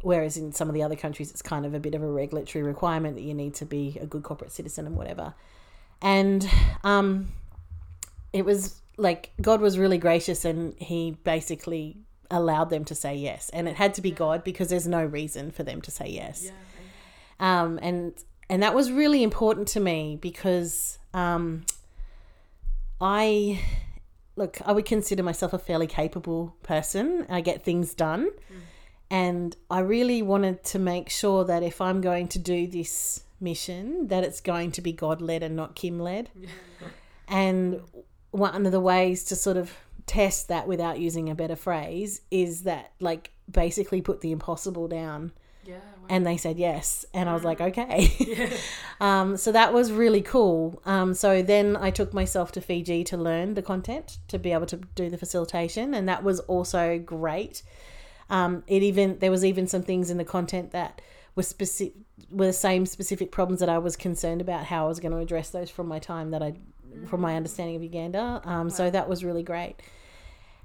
whereas 0.00 0.36
in 0.36 0.52
some 0.52 0.68
of 0.68 0.74
the 0.74 0.82
other 0.84 0.94
countries, 0.94 1.32
it's 1.32 1.42
kind 1.42 1.66
of 1.66 1.74
a 1.74 1.80
bit 1.80 1.96
of 1.96 2.04
a 2.04 2.06
regulatory 2.06 2.62
requirement 2.62 3.16
that 3.16 3.22
you 3.22 3.34
need 3.34 3.54
to 3.54 3.64
be 3.64 3.98
a 4.00 4.06
good 4.06 4.22
corporate 4.22 4.52
citizen 4.52 4.86
and 4.86 4.96
whatever. 4.96 5.34
And 6.00 6.48
um, 6.84 7.32
it 8.32 8.44
was 8.44 8.80
like 8.96 9.32
God 9.40 9.60
was 9.60 9.76
really 9.76 9.98
gracious 9.98 10.44
and 10.44 10.74
he 10.78 11.18
basically 11.24 11.96
allowed 12.30 12.70
them 12.70 12.84
to 12.84 12.94
say 12.94 13.16
yes. 13.16 13.50
And 13.52 13.66
it 13.68 13.74
had 13.74 13.94
to 13.94 14.02
be 14.02 14.12
God 14.12 14.44
because 14.44 14.68
there's 14.68 14.86
no 14.86 15.04
reason 15.04 15.50
for 15.50 15.64
them 15.64 15.80
to 15.82 15.90
say 15.90 16.06
yes. 16.10 16.48
um, 17.40 17.80
and 17.82 18.14
and 18.48 18.62
that 18.62 18.74
was 18.74 18.90
really 18.90 19.22
important 19.22 19.68
to 19.68 19.80
me 19.80 20.18
because 20.20 20.98
um, 21.14 21.64
I 23.00 23.60
look 24.36 24.60
I 24.64 24.72
would 24.72 24.84
consider 24.84 25.22
myself 25.22 25.52
a 25.52 25.58
fairly 25.58 25.86
capable 25.86 26.56
person. 26.62 27.26
I 27.28 27.40
get 27.40 27.64
things 27.64 27.94
done, 27.94 28.30
and 29.10 29.56
I 29.70 29.80
really 29.80 30.22
wanted 30.22 30.64
to 30.64 30.78
make 30.78 31.10
sure 31.10 31.44
that 31.44 31.62
if 31.62 31.80
I'm 31.80 32.00
going 32.00 32.28
to 32.28 32.38
do 32.38 32.66
this 32.66 33.24
mission, 33.40 34.08
that 34.08 34.24
it's 34.24 34.40
going 34.40 34.72
to 34.72 34.80
be 34.80 34.92
God 34.92 35.20
led 35.20 35.42
and 35.42 35.56
not 35.56 35.74
Kym 35.76 36.00
led. 36.00 36.30
and 37.28 37.80
one 38.30 38.66
of 38.66 38.72
the 38.72 38.80
ways 38.80 39.24
to 39.24 39.36
sort 39.36 39.56
of 39.56 39.72
test 40.06 40.48
that 40.48 40.68
without 40.68 41.00
using 41.00 41.28
a 41.28 41.34
better 41.34 41.56
phrase 41.56 42.20
is 42.30 42.62
that 42.62 42.92
like 43.00 43.32
basically 43.50 44.00
put 44.00 44.20
the 44.20 44.30
impossible 44.30 44.86
down 44.86 45.32
Yeah. 45.66 45.78
and 46.08 46.26
they 46.26 46.36
said 46.36 46.58
yes 46.58 47.04
and 47.12 47.28
i 47.28 47.34
was 47.34 47.44
like 47.44 47.60
okay. 47.60 48.58
Um, 49.00 49.36
so 49.36 49.52
that 49.52 49.74
was 49.74 49.92
really 49.92 50.22
cool. 50.22 50.80
Um, 50.86 51.12
so 51.12 51.42
then 51.42 51.76
i 51.76 51.90
took 51.90 52.14
myself 52.14 52.50
to 52.52 52.60
fiji 52.62 53.04
to 53.04 53.16
learn 53.16 53.52
the 53.54 53.62
content 53.62 54.18
to 54.28 54.38
be 54.38 54.52
able 54.52 54.66
to 54.66 54.76
do 54.76 55.10
the 55.10 55.18
facilitation 55.18 55.92
and 55.92 56.08
that 56.08 56.22
was 56.22 56.40
also 56.40 56.98
great. 56.98 57.62
Um, 58.30 58.64
it 58.66 58.82
even 58.82 59.18
there 59.18 59.30
was 59.30 59.44
even 59.44 59.66
some 59.66 59.82
things 59.82 60.10
in 60.10 60.16
the 60.16 60.24
content 60.24 60.70
that 60.70 61.00
were 61.34 61.42
specific 61.42 61.94
were 62.30 62.46
the 62.46 62.52
same 62.52 62.86
specific 62.86 63.30
problems 63.30 63.60
that 63.60 63.68
i 63.68 63.78
was 63.78 63.96
concerned 63.96 64.40
about 64.40 64.64
how 64.64 64.86
i 64.86 64.88
was 64.88 64.98
going 64.98 65.12
to 65.12 65.18
address 65.18 65.50
those 65.50 65.70
from 65.70 65.86
my 65.86 65.98
time 65.98 66.30
that 66.30 66.42
i 66.42 66.54
from 67.06 67.20
my 67.20 67.36
understanding 67.36 67.76
of 67.76 67.82
uganda. 67.82 68.40
Um, 68.44 68.70
so 68.70 68.88
that 68.90 69.06
was 69.08 69.22
really 69.22 69.42
great. 69.42 69.76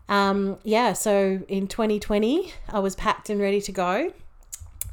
Um, 0.08 0.58
yeah 0.64 0.94
so 0.94 1.42
in 1.48 1.68
2020 1.68 2.54
i 2.70 2.80
was 2.80 2.96
packed 2.96 3.30
and 3.30 3.40
ready 3.40 3.62
to 3.62 3.72
go 3.72 4.12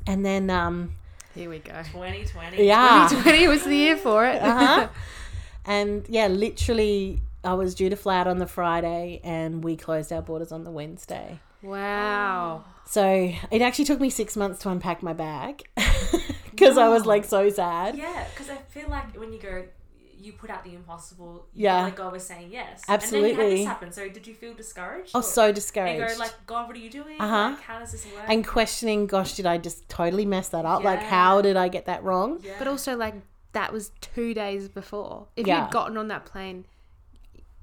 and 0.08 0.24
then 0.26 0.50
um, 0.50 0.94
Here 1.34 1.48
we 1.48 1.58
go. 1.60 1.72
2020. 1.92 2.64
yeah 2.66 3.06
2020 3.10 3.46
was 3.48 3.62
the 3.64 3.76
year 3.76 3.96
for 3.96 4.26
it. 4.26 4.42
uh-huh. 4.42 4.88
and 5.64 6.04
yeah 6.08 6.26
literally 6.26 7.20
i 7.44 7.52
was 7.54 7.74
due 7.74 7.88
to 7.90 7.96
fly 7.96 8.18
out 8.18 8.26
on 8.26 8.38
the 8.38 8.46
friday 8.46 9.20
and 9.22 9.62
we 9.62 9.76
closed 9.76 10.12
our 10.12 10.22
borders 10.22 10.50
on 10.52 10.64
the 10.64 10.70
wednesday 10.70 11.38
Wow. 11.62 12.64
so 12.86 13.04
it 13.50 13.62
actually 13.62 13.84
took 13.84 14.00
me 14.00 14.10
six 14.10 14.36
months 14.36 14.60
to 14.60 14.70
unpack 14.70 15.02
my 15.02 15.12
bag 15.12 15.62
because 16.50 16.78
i 16.78 16.88
was 16.88 17.04
like 17.06 17.24
so 17.24 17.50
sad 17.50 17.96
Yeah, 17.96 18.26
because 18.30 18.48
I 18.50 18.56
feel 18.56 18.88
like 18.88 19.14
when 19.20 19.32
you 19.32 19.38
go, 19.38 19.64
you 20.28 20.32
put 20.34 20.50
out 20.50 20.62
the 20.64 20.74
impossible. 20.74 21.46
You 21.54 21.64
Yeah. 21.64 21.82
like 21.82 21.96
God 21.96 22.12
was 22.12 22.24
saying 22.24 22.50
yes. 22.52 22.84
Absolutely. 22.88 23.30
And 23.30 23.38
then 23.40 23.46
you 23.46 23.52
had 23.52 23.58
this 23.58 23.66
happen. 23.66 23.92
So 23.92 24.08
did 24.08 24.26
you 24.26 24.34
feel 24.34 24.54
discouraged? 24.54 25.10
Oh, 25.14 25.18
was 25.18 25.32
so 25.32 25.46
And 25.46 25.54
discouraged 25.54 26.14
go 26.14 26.20
like, 26.20 26.34
God, 26.46 26.68
what 26.68 26.76
are 26.76 26.80
you 26.80 26.90
doing? 26.90 27.20
Uh-huh. 27.20 27.50
Like, 27.56 27.60
how 27.62 27.78
does 27.80 27.92
this 27.92 28.04
work? 28.06 28.24
and 28.28 28.46
questioning 28.46 29.06
gosh 29.06 29.34
did 29.34 29.46
i 29.46 29.56
just 29.58 29.88
totally 29.88 30.26
mess 30.26 30.48
that 30.50 30.64
up 30.64 30.84
like 30.84 31.02
how 31.02 31.40
did 31.40 31.56
i 31.56 31.66
get 31.68 31.86
that 31.86 32.02
wrong 32.04 32.38
yeah. 32.42 32.52
But 32.58 32.68
also, 32.68 32.96
like, 32.96 33.14
that 33.52 33.72
was 33.72 33.90
two 34.00 34.34
days 34.34 34.68
before. 34.68 35.26
If 35.34 35.46
Yeah. 35.46 35.64
you'd 35.64 35.72
gotten 35.72 35.96
on 35.96 36.08
that 36.08 36.24
plane, 36.26 36.66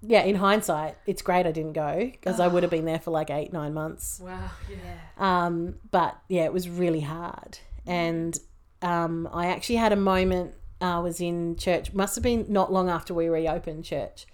yeah 0.02 0.22
in 0.24 0.36
hindsight 0.36 0.96
it's 1.08 1.22
great 1.24 1.46
i 1.48 1.52
didn't 1.52 1.74
go 1.74 1.98
because 2.12 2.40
i 2.40 2.48
would 2.48 2.62
have 2.64 2.70
been 2.78 2.86
there 2.86 3.00
for 3.00 3.12
like 3.12 3.30
eight 3.32 3.52
nine 3.54 3.74
months 3.74 4.20
wow. 4.24 4.50
Yeah. 4.70 4.76
Um, 5.18 5.76
but 5.92 6.18
yeah, 6.28 6.44
it 6.44 6.54
was 6.54 6.68
really 6.68 7.00
hard. 7.00 7.58
And 7.88 8.38
um, 8.82 9.30
I 9.32 9.48
actually 9.48 9.78
had 9.78 9.94
a 9.94 9.96
moment. 9.96 10.54
I 10.82 11.00
was 11.00 11.22
in 11.22 11.56
church, 11.56 11.94
must 11.94 12.16
have 12.16 12.24
been 12.24 12.46
not 12.50 12.72
long 12.72 12.90
after 12.90 13.14
we 13.14 13.28
reopened 13.28 13.86
church. 13.86 14.26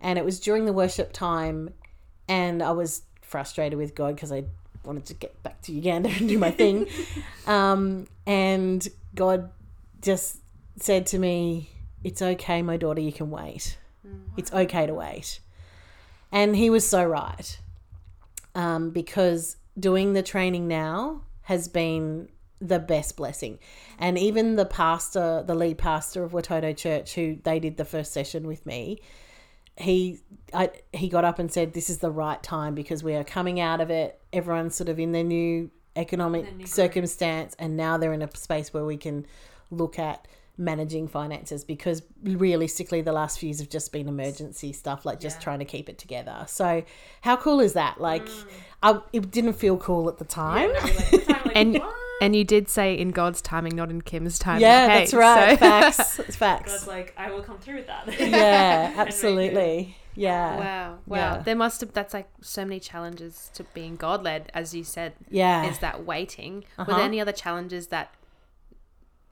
And 0.00 0.18
it 0.18 0.24
was 0.24 0.40
during 0.40 0.64
the 0.66 0.72
worship 0.72 1.12
time. 1.12 1.74
And 2.28 2.62
I 2.62 2.72
was 2.72 3.02
frustrated 3.20 3.78
with 3.78 3.94
God 3.94 4.16
because 4.16 4.32
I 4.32 4.44
wanted 4.84 5.06
to 5.06 5.14
get 5.14 5.40
back 5.42 5.60
to 5.62 5.72
Uganda 5.72 6.08
and 6.18 6.28
do 6.28 6.38
my 6.38 6.50
thing. 6.50 6.88
um, 7.46 8.06
and 8.26 8.86
God 9.14 9.50
just 10.00 10.38
said 10.76 11.06
to 11.06 11.18
me, 11.18 11.70
It's 12.02 12.22
okay, 12.22 12.62
my 12.62 12.76
daughter, 12.76 13.00
you 13.00 13.12
can 13.12 13.30
wait. 13.30 13.78
It's 14.36 14.52
okay 14.52 14.86
to 14.86 14.94
wait. 14.94 15.40
And 16.32 16.56
he 16.56 16.70
was 16.70 16.88
so 16.88 17.04
right 17.04 17.58
um, 18.54 18.90
because 18.90 19.56
doing 19.78 20.14
the 20.14 20.22
training 20.22 20.66
now 20.66 21.22
has 21.42 21.68
been 21.68 22.28
the 22.62 22.78
best 22.78 23.16
blessing. 23.16 23.58
And 23.98 24.16
even 24.16 24.56
the 24.56 24.64
pastor, 24.64 25.42
the 25.44 25.54
lead 25.54 25.78
pastor 25.78 26.22
of 26.24 26.32
Watoto 26.32 26.76
Church, 26.76 27.14
who 27.14 27.38
they 27.42 27.58
did 27.58 27.76
the 27.76 27.84
first 27.84 28.12
session 28.12 28.46
with 28.46 28.64
me, 28.64 29.00
he 29.76 30.20
I, 30.54 30.70
he 30.92 31.08
got 31.08 31.24
up 31.24 31.38
and 31.38 31.50
said, 31.52 31.72
"This 31.72 31.90
is 31.90 31.98
the 31.98 32.10
right 32.10 32.42
time 32.42 32.74
because 32.74 33.02
we 33.02 33.14
are 33.14 33.24
coming 33.24 33.58
out 33.58 33.80
of 33.80 33.90
it. 33.90 34.20
Everyone's 34.32 34.74
sort 34.76 34.88
of 34.88 34.98
in 35.00 35.12
their 35.12 35.24
new 35.24 35.70
economic 35.96 36.44
Their 36.44 36.52
new 36.54 36.66
circumstance, 36.66 37.56
and 37.58 37.76
now 37.76 37.96
they're 37.98 38.12
in 38.12 38.22
a 38.22 38.36
space 38.36 38.72
where 38.72 38.84
we 38.84 38.96
can 38.96 39.26
look 39.70 39.98
at." 39.98 40.26
managing 40.58 41.08
finances 41.08 41.64
because 41.64 42.02
realistically 42.22 43.00
the 43.00 43.10
last 43.10 43.38
few 43.38 43.48
years 43.48 43.58
have 43.58 43.70
just 43.70 43.90
been 43.90 44.06
emergency 44.06 44.70
stuff 44.70 45.06
like 45.06 45.18
just 45.18 45.38
Yeah. 45.38 45.44
trying 45.44 45.58
to 45.60 45.64
keep 45.64 45.88
it 45.88 45.96
together 45.96 46.44
so 46.46 46.84
how 47.22 47.36
cool 47.38 47.58
is 47.60 47.72
that 47.72 47.98
like 48.02 48.26
mm. 48.26 48.44
I, 48.82 49.00
it 49.14 49.30
didn't 49.30 49.54
feel 49.54 49.78
cool 49.78 50.10
at 50.10 50.18
the 50.18 50.26
time 50.26 50.68
Yeah, 50.68 50.78
no, 50.78 50.84
like, 50.84 51.10
the 51.10 51.18
time, 51.20 51.42
like, 51.46 51.52
And- 51.56 51.72
what? 51.78 51.94
And 52.22 52.34
you 52.36 52.44
did 52.44 52.68
say 52.68 52.94
in 52.94 53.10
God's 53.10 53.42
timing, 53.42 53.74
not 53.76 53.90
in 53.90 54.00
Kym's 54.02 54.38
timing. 54.38 54.62
yeah 54.62 54.88
Hey, 54.88 54.98
that's 55.00 55.14
right 55.14 55.50
so- 55.58 55.66
facts 55.66 56.18
it's 56.28 56.36
facts 56.36 56.72
God's 56.72 56.86
like, 56.86 57.14
I 57.16 57.30
will 57.30 57.42
come 57.42 57.58
through 57.58 57.76
with 57.76 57.86
that. 57.88 58.06
yeah 58.18 58.18
And 58.22 58.30
make 58.32 58.96
it- 58.96 58.98
absolutely 59.08 59.96
yeah 60.14 60.58
Wow, 60.58 60.98
wow. 61.06 61.16
Yeah. 61.36 61.42
There 61.42 61.56
must 61.56 61.80
have, 61.80 61.92
that's 61.92 62.12
like 62.14 62.28
so 62.42 62.64
many 62.64 62.80
challenges 62.80 63.50
to 63.54 63.64
being 63.74 63.96
God 63.96 64.22
led, 64.22 64.50
as 64.54 64.74
you 64.74 64.84
said, 64.84 65.14
yeah 65.30 65.64
is 65.70 65.78
that 65.80 66.04
waiting. 66.04 66.64
Were 66.78 66.82
Uh-huh. 66.84 66.96
there 66.96 67.04
any 67.04 67.20
other 67.20 67.32
challenges 67.32 67.86
that 67.88 68.14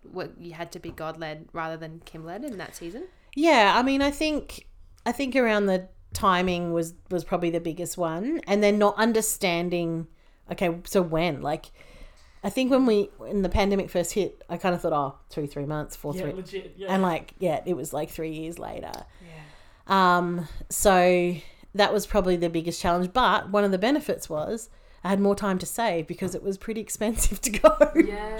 what 0.02 0.32
you 0.40 0.52
had 0.54 0.72
to 0.72 0.78
be 0.78 0.90
God 0.90 1.18
led 1.18 1.48
rather 1.52 1.76
than 1.76 2.00
Kym 2.06 2.24
led 2.24 2.44
in 2.44 2.58
that 2.58 2.74
season? 2.76 3.04
Yeah, 3.36 3.74
I 3.76 3.82
mean, 3.82 4.02
I 4.02 4.10
think 4.10 4.66
I 5.06 5.12
think 5.12 5.36
around 5.36 5.66
the 5.66 5.88
timing 6.12 6.72
was 6.72 6.94
was 7.10 7.22
probably 7.24 7.50
the 7.50 7.60
biggest 7.60 7.96
one, 7.98 8.40
and 8.46 8.62
then 8.62 8.78
not 8.78 8.96
understanding. 8.96 10.08
Okay, 10.50 10.78
so 10.84 11.00
when? 11.02 11.42
Like, 11.42 11.66
I 12.42 12.50
think 12.50 12.70
when 12.70 12.86
we 12.86 13.10
when 13.18 13.42
the 13.42 13.48
pandemic 13.48 13.90
first 13.90 14.12
hit, 14.12 14.42
I 14.48 14.56
kind 14.56 14.74
of 14.74 14.80
thought, 14.80 14.92
oh, 14.92 15.16
two, 15.28 15.46
three 15.46 15.66
months, 15.66 15.96
four, 15.96 16.14
Yeah, 16.14 16.22
three, 16.22 16.32
legit. 16.32 16.74
Yeah. 16.76 16.88
and 16.92 17.02
like, 17.02 17.34
yeah, 17.38 17.60
it 17.66 17.74
was 17.74 17.92
like 17.92 18.10
three 18.10 18.30
years 18.32 18.58
later. 18.58 18.92
yeah. 19.22 20.16
Um, 20.18 20.48
so 20.68 21.34
that 21.74 21.92
was 21.92 22.06
probably 22.06 22.36
the 22.36 22.48
biggest 22.48 22.80
challenge. 22.80 23.12
But 23.12 23.50
one 23.50 23.64
of 23.64 23.70
the 23.72 23.78
benefits 23.78 24.28
was 24.30 24.70
I 25.04 25.08
had 25.08 25.20
more 25.20 25.34
time 25.34 25.58
to 25.58 25.66
save 25.66 26.06
because 26.06 26.34
it 26.34 26.42
was 26.42 26.56
pretty 26.58 26.80
expensive 26.80 27.40
to 27.42 27.50
go. 27.50 27.76
Yeah. 27.94 28.38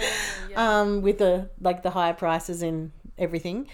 yeah. 0.49 0.79
um, 0.81 1.01
with 1.01 1.17
the 1.19 1.49
like 1.59 1.83
the 1.83 1.91
higher 1.91 2.13
prices 2.13 2.61
and 2.61 2.91
everything. 3.17 3.67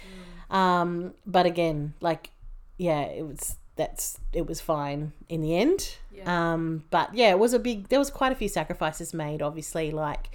Um, 0.50 1.14
but 1.26 1.46
again, 1.46 1.94
like, 2.00 2.32
yeah, 2.78 3.02
it 3.02 3.26
was 3.26 3.58
that's 3.78 4.20
it 4.34 4.48
was 4.48 4.60
fine 4.60 5.14
in 5.30 5.42
the 5.42 5.56
end. 5.56 5.96
Yeah. 6.12 6.54
Um, 6.54 6.84
but 6.90 7.14
yeah, 7.14 7.30
it 7.30 7.40
was 7.40 7.54
a 7.54 7.60
big. 7.60 7.88
There 7.90 8.00
was 8.00 8.10
quite 8.10 8.32
a 8.32 8.36
few 8.36 8.50
sacrifices 8.50 9.14
made. 9.14 9.42
Obviously, 9.42 9.92
like 9.92 10.32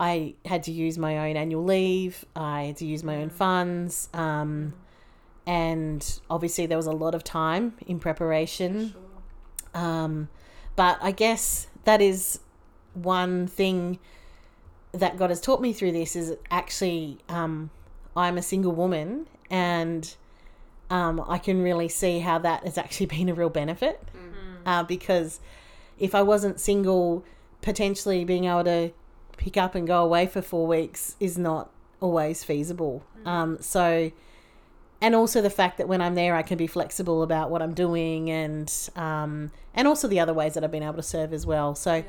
I 0.00 0.34
had 0.46 0.62
to 0.64 0.72
use 0.72 0.96
my 0.96 1.28
own 1.28 1.36
annual 1.36 1.62
leave. 1.62 2.24
I 2.34 2.62
had 2.62 2.76
to 2.78 2.86
use 2.86 3.04
my 3.04 3.16
own 3.16 3.28
funds. 3.28 4.08
Um, 4.14 4.72
and 5.46 6.20
obviously 6.30 6.66
there 6.66 6.78
was 6.78 6.86
a 6.86 6.92
lot 6.92 7.14
of 7.14 7.22
time 7.22 7.74
in 7.86 7.98
preparation. 8.00 8.92
Sure. 8.92 9.82
Um, 9.82 10.28
but 10.74 10.98
I 11.02 11.10
guess 11.12 11.66
that 11.84 12.00
is 12.00 12.40
one 12.94 13.46
thing 13.46 13.98
that 14.92 15.18
God 15.18 15.30
has 15.30 15.40
taught 15.40 15.60
me 15.60 15.72
through 15.72 15.92
this 15.92 16.16
is 16.16 16.34
actually 16.50 17.18
um, 17.28 17.70
I'm 18.16 18.38
a 18.38 18.42
single 18.42 18.72
woman 18.72 19.26
and 19.50 20.16
um, 20.90 21.24
I 21.26 21.38
can 21.38 21.62
really 21.62 21.88
see 21.88 22.18
how 22.18 22.38
that 22.38 22.64
has 22.64 22.76
actually 22.76 23.06
been 23.16 23.28
a 23.28 23.34
real 23.34 23.50
benefit. 23.50 24.02
Uh, 24.66 24.82
because 24.82 25.40
if 25.98 26.14
I 26.14 26.22
wasn't 26.22 26.60
single, 26.60 27.24
potentially 27.62 28.24
being 28.24 28.44
able 28.44 28.64
to 28.64 28.90
pick 29.36 29.56
up 29.56 29.74
and 29.74 29.86
go 29.86 30.02
away 30.02 30.26
for 30.26 30.42
four 30.42 30.66
weeks 30.66 31.16
is 31.18 31.38
not 31.38 31.70
always 32.00 32.44
feasible. 32.44 33.02
Um, 33.24 33.58
so, 33.60 34.12
and 35.00 35.14
also 35.14 35.40
the 35.40 35.50
fact 35.50 35.78
that 35.78 35.88
when 35.88 36.02
I'm 36.02 36.14
there, 36.14 36.34
I 36.34 36.42
can 36.42 36.58
be 36.58 36.66
flexible 36.66 37.22
about 37.22 37.50
what 37.50 37.62
I'm 37.62 37.72
doing 37.72 38.30
and 38.30 38.70
um, 38.96 39.50
and 39.74 39.88
also 39.88 40.08
the 40.08 40.20
other 40.20 40.34
ways 40.34 40.54
that 40.54 40.64
I've 40.64 40.70
been 40.70 40.82
able 40.82 40.96
to 40.96 41.02
serve 41.02 41.32
as 41.32 41.46
well. 41.46 41.74
So, 41.74 42.04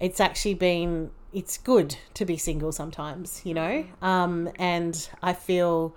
it's 0.00 0.18
actually 0.18 0.54
been 0.54 1.10
it's 1.32 1.58
good 1.58 1.96
to 2.14 2.24
be 2.24 2.36
single 2.36 2.72
sometimes, 2.72 3.42
you 3.44 3.54
know, 3.54 3.84
um, 4.02 4.50
and 4.56 5.08
I 5.22 5.32
feel 5.32 5.94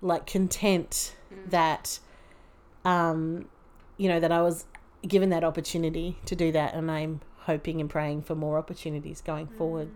like 0.00 0.26
content 0.26 1.14
that 1.48 1.98
um, 2.84 3.48
you 3.96 4.08
know 4.08 4.20
that 4.20 4.32
I 4.32 4.42
was 4.42 4.66
given 5.06 5.30
that 5.30 5.44
opportunity 5.44 6.18
to 6.26 6.34
do 6.36 6.52
that, 6.52 6.74
and 6.74 6.90
I'm 6.90 7.20
hoping 7.40 7.80
and 7.80 7.88
praying 7.88 8.22
for 8.22 8.34
more 8.34 8.58
opportunities 8.58 9.20
going 9.20 9.46
forward. 9.46 9.90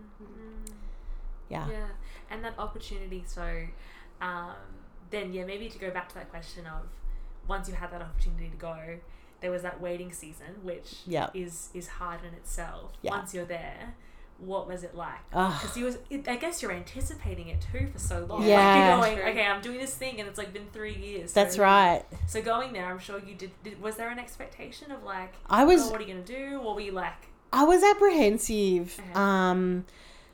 Yeah. 1.49 1.67
Yeah, 1.69 1.87
and 2.31 2.43
that 2.43 2.57
opportunity. 2.57 3.23
So, 3.27 3.65
um, 4.21 4.53
then 5.11 5.33
yeah, 5.33 5.45
maybe 5.45 5.69
to 5.69 5.77
go 5.77 5.91
back 5.91 6.09
to 6.09 6.15
that 6.15 6.29
question 6.29 6.65
of 6.65 6.87
once 7.47 7.67
you 7.69 7.75
had 7.75 7.91
that 7.91 8.01
opportunity 8.01 8.49
to 8.49 8.57
go, 8.57 8.77
there 9.41 9.51
was 9.51 9.61
that 9.61 9.79
waiting 9.81 10.11
season, 10.11 10.47
which 10.63 10.95
Yeah. 11.05 11.29
is 11.33 11.69
is 11.73 11.87
hard 11.87 12.21
in 12.27 12.33
itself. 12.33 12.93
Yeah. 13.01 13.11
Once 13.11 13.33
you're 13.33 13.45
there, 13.45 13.93
what 14.39 14.67
was 14.67 14.83
it 14.83 14.95
like? 14.95 15.19
Ugh. 15.33 15.53
Because 15.61 15.77
you 15.77 15.85
was, 15.85 15.97
it, 16.09 16.27
I 16.27 16.35
guess 16.35 16.61
you're 16.61 16.71
anticipating 16.71 17.47
it 17.47 17.65
too 17.71 17.87
for 17.91 17.99
so 17.99 18.25
long. 18.25 18.45
Yeah. 18.45 18.97
like 18.97 19.15
you're 19.15 19.25
going, 19.25 19.37
okay, 19.37 19.47
I'm 19.47 19.61
doing 19.61 19.77
this 19.77 19.95
thing, 19.95 20.19
and 20.19 20.27
it's 20.27 20.37
like 20.37 20.53
been 20.53 20.67
three 20.73 20.95
years. 20.95 21.33
That's 21.33 21.57
right. 21.57 22.03
So 22.27 22.41
going 22.41 22.73
there, 22.73 22.85
I'm 22.85 22.99
sure 22.99 23.19
you 23.19 23.35
did, 23.35 23.51
did. 23.63 23.81
Was 23.81 23.95
there 23.95 24.09
an 24.09 24.19
expectation 24.19 24.91
of 24.91 25.03
like, 25.03 25.33
I 25.49 25.63
was 25.63 25.87
oh, 25.87 25.91
what 25.91 26.01
are 26.01 26.03
you 26.03 26.13
gonna 26.13 26.25
do? 26.25 26.59
What 26.61 26.75
were 26.75 26.81
you 26.81 26.91
like, 26.91 27.27
I 27.51 27.63
was 27.63 27.83
apprehensive. 27.83 28.99
Okay. 28.99 29.13
Um, 29.13 29.85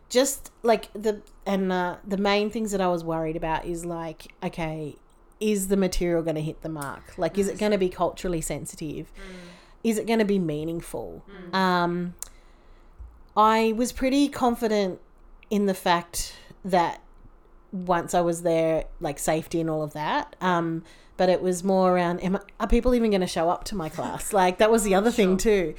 just 0.10 0.51
like 0.63 0.91
the 0.94 1.22
and 1.46 1.72
uh, 1.72 1.98
the 2.08 2.18
main 2.18 2.50
things 2.50 2.72
that 2.72 2.82
I 2.82 2.88
was 2.88 3.03
worried 3.03 3.36
about 3.36 3.65
is 3.65 3.86
like, 3.86 4.34
okay, 4.44 4.96
is 5.39 5.68
the 5.68 5.77
material 5.77 6.24
going 6.24 6.36
to 6.36 6.41
hit 6.41 6.62
the 6.62 6.70
mark? 6.70 7.18
Like, 7.18 7.38
is 7.38 7.48
it 7.48 7.58
going 7.58 7.72
to 7.72 7.77
be 7.77 7.89
culturally 7.89 8.41
sensitive? 8.41 9.12
Is 9.84 9.98
it 9.98 10.06
going 10.06 10.20
to 10.20 10.25
be 10.25 10.39
meaningful? 10.39 11.24
Um, 11.53 12.15
I 13.39 13.74
was 13.77 13.93
pretty 13.93 14.27
confident 14.27 15.00
in 15.50 15.65
the 15.65 15.74
fact 15.74 16.36
that 16.65 17.01
once 17.72 18.13
I 18.13 18.19
was 18.19 18.41
there, 18.41 18.84
like 19.00 19.17
safety 19.17 19.62
and 19.62 19.69
all 19.69 19.81
of 19.81 19.93
that. 19.93 20.36
Um, 20.41 20.84
but 21.15 21.29
it 21.29 21.41
was 21.41 21.63
more 21.63 21.96
around, 21.96 22.19
am 22.19 22.36
I, 22.36 22.41
are 22.60 22.67
people 22.67 22.93
even 22.96 23.12
going 23.12 23.22
to 23.22 23.27
show 23.27 23.50
up 23.50 23.63
to 23.65 23.75
my 23.75 23.88
class? 23.88 24.34
Like 24.39 24.58
that 24.58 24.69
was 24.69 24.84
the 24.84 24.93
other 24.93 25.10
thing 25.10 25.38
too. 25.38 25.74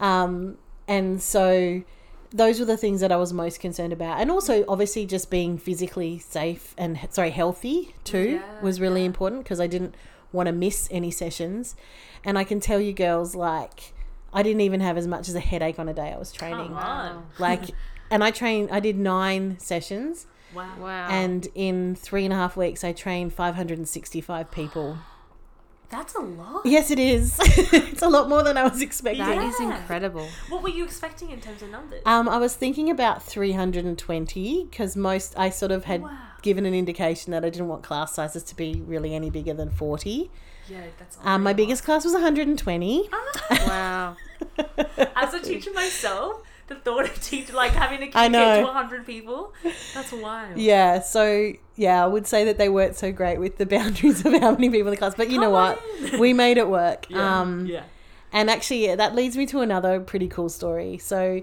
Um, 0.00 0.58
and 0.86 1.22
so 1.22 1.82
those 2.30 2.60
were 2.60 2.66
the 2.66 2.76
things 2.76 3.00
that 3.00 3.10
I 3.10 3.16
was 3.16 3.32
most 3.32 3.58
concerned 3.58 3.94
about. 3.94 4.20
And 4.20 4.30
also, 4.30 4.66
obviously, 4.68 5.06
just 5.06 5.30
being 5.30 5.56
physically 5.56 6.18
safe 6.18 6.74
and 6.76 6.98
sorry, 7.08 7.30
healthy 7.30 7.94
too 8.04 8.40
Yeah, 8.42 8.60
was 8.60 8.82
really 8.82 9.06
important 9.06 9.44
because 9.44 9.60
I 9.60 9.66
didn't 9.66 9.94
want 10.30 10.46
to 10.48 10.52
miss 10.52 10.88
any 10.90 11.10
sessions. 11.10 11.74
And 12.22 12.38
I 12.38 12.44
can 12.44 12.60
tell 12.60 12.80
you, 12.80 12.92
girls, 12.92 13.34
like 13.34 13.94
I 14.32 14.42
didn't 14.42 14.60
even 14.60 14.80
have 14.80 14.96
as 14.96 15.06
much 15.06 15.28
as 15.28 15.34
a 15.34 15.40
headache 15.40 15.78
on 15.78 15.88
a 15.88 15.94
day 15.94 16.12
I 16.12 16.18
was 16.18 16.30
training. 16.32 16.68
come 16.68 16.76
on, 16.76 17.26
Like, 17.38 17.70
and 18.10 18.22
I 18.22 18.30
trained. 18.30 18.70
I 18.70 18.80
did 18.80 18.96
nine 18.98 19.58
sessions, 19.58 20.26
wow, 20.54 20.74
Wow. 20.78 21.08
and 21.10 21.48
in 21.54 21.94
three 21.94 22.24
and 22.24 22.32
a 22.32 22.36
half 22.36 22.56
weeks, 22.56 22.84
I 22.84 22.92
trained 22.92 23.32
565 23.32 24.50
people. 24.50 24.98
that's 25.90 26.14
a 26.14 26.20
lot. 26.20 26.66
yes, 26.66 26.90
it 26.90 26.98
is. 26.98 27.34
it's 27.40 28.02
a 28.02 28.08
lot 28.08 28.28
more 28.28 28.42
than 28.42 28.58
I 28.58 28.64
was 28.64 28.82
expecting. 28.82 29.24
that 29.24 29.42
is 29.42 29.54
Yeah. 29.58 29.80
incredible. 29.80 30.28
What 30.50 30.62
were 30.62 30.68
you 30.68 30.84
expecting 30.84 31.30
in 31.30 31.40
terms 31.40 31.62
of 31.62 31.70
numbers? 31.70 32.02
Um, 32.04 32.28
I 32.28 32.36
was 32.36 32.54
thinking 32.54 32.90
about 32.90 33.22
320 33.22 34.66
because 34.70 34.96
most 34.96 35.34
I 35.38 35.48
sort 35.50 35.72
of 35.72 35.84
had 35.84 36.02
Wow. 36.02 36.10
given 36.42 36.66
an 36.66 36.74
indication 36.74 37.30
that 37.32 37.44
I 37.44 37.50
didn't 37.50 37.68
want 37.68 37.82
class 37.82 38.12
sizes 38.14 38.42
to 38.44 38.54
be 38.56 38.82
really 38.86 39.14
any 39.14 39.30
bigger 39.30 39.54
than 39.54 39.70
40. 39.70 40.30
Yeah, 40.68 40.82
that's. 40.98 41.16
a 41.16 41.28
Um, 41.28 41.42
my 41.42 41.52
biggest 41.52 41.84
class 41.84 42.04
was 42.04 42.12
120. 42.12 43.08
Wow. 43.50 44.16
As 45.16 45.34
a 45.34 45.40
teacher 45.40 45.72
myself, 45.72 46.42
the 46.68 46.76
thought 46.76 47.04
of 47.04 47.22
teaching, 47.22 47.54
like 47.54 47.72
having 47.72 47.98
to 48.00 48.06
I 48.18 48.26
communicate 48.26 48.32
know. 48.32 48.60
to 48.60 48.66
100 48.66 49.06
people, 49.06 49.52
that's 49.94 50.12
wild. 50.12 50.58
Yeah, 50.58 51.00
so 51.00 51.52
yeah, 51.76 52.04
I 52.04 52.06
would 52.06 52.26
say 52.26 52.44
that 52.44 52.58
they 52.58 52.68
weren't 52.68 52.96
so 52.96 53.10
great 53.12 53.38
with 53.38 53.56
the 53.58 53.66
boundaries 53.76 54.24
of 54.24 54.32
how 54.34 54.52
many 54.52 54.68
people 54.70 54.88
in 54.88 54.92
the 54.92 54.96
class, 54.96 55.14
but 55.14 55.30
you 55.30 55.40
know 55.40 55.50
what? 55.50 55.80
on. 56.12 56.18
We 56.20 56.32
made 56.32 56.58
it 56.58 56.68
work. 56.68 57.06
Yeah. 57.08 57.40
Um, 57.40 57.66
yeah. 57.66 57.84
And 58.32 58.50
actually, 58.50 58.86
yeah, 58.86 58.96
that 58.96 59.14
leads 59.14 59.36
me 59.36 59.46
to 59.46 59.60
another 59.60 60.00
pretty 60.00 60.28
cool 60.28 60.50
story. 60.50 60.98
So, 60.98 61.40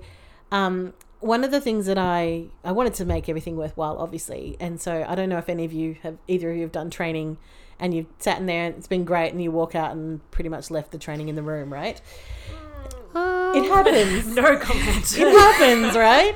um, 0.51 0.93
one 1.19 1.43
of 1.43 1.49
the 1.49 1.59
things 1.59 1.87
that 1.87 1.97
I 1.97 2.45
I 2.63 2.71
wanted 2.71 2.93
to 2.95 3.05
make 3.05 3.27
everything 3.27 3.57
worthwhile, 3.57 3.97
obviously, 3.97 4.55
and 4.59 4.79
so 4.79 5.03
I 5.07 5.15
don't 5.15 5.29
know 5.29 5.39
if 5.39 5.49
any 5.49 5.65
of 5.65 5.73
you 5.73 5.95
have 6.03 6.17
either 6.27 6.51
of 6.51 6.55
you 6.55 6.61
have 6.61 6.71
done 6.71 6.91
training, 6.91 7.37
and 7.79 7.93
you've 7.93 8.07
sat 8.19 8.39
in 8.39 8.45
there 8.45 8.65
and 8.65 8.75
it's 8.75 8.87
been 8.87 9.05
great, 9.05 9.31
and 9.31 9.41
you 9.41 9.51
walk 9.51 9.75
out 9.75 9.91
and 9.91 10.19
pretty 10.31 10.49
much 10.49 10.71
left 10.71 10.91
the 10.91 10.97
training 10.97 11.29
in 11.29 11.35
the 11.35 11.43
room, 11.43 11.73
right? 11.73 12.01
Mm. 13.13 13.55
It 13.55 13.69
happens. 13.69 14.25
No 14.35 14.57
comment. 14.57 15.17
it 15.17 15.27
happens, 15.27 15.95
right? 15.95 16.35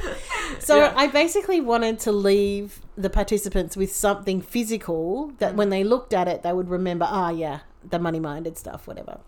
So 0.60 0.78
Yeah. 0.78 0.94
I 0.96 1.08
basically 1.08 1.60
wanted 1.60 2.00
to 2.00 2.12
leave 2.12 2.80
the 2.98 3.10
participants 3.10 3.76
with 3.76 3.92
something 3.94 4.42
physical 4.42 5.34
that 5.40 5.56
when 5.56 5.70
they 5.70 5.84
looked 5.84 6.14
at 6.14 6.28
it, 6.28 6.44
they 6.44 6.54
would 6.54 6.70
remember, 6.70 7.06
ah, 7.10 7.30
yeah, 7.30 7.60
the 7.88 8.00
money 8.00 8.20
minded 8.20 8.58
stuff, 8.58 8.88
whatever. 8.88 9.20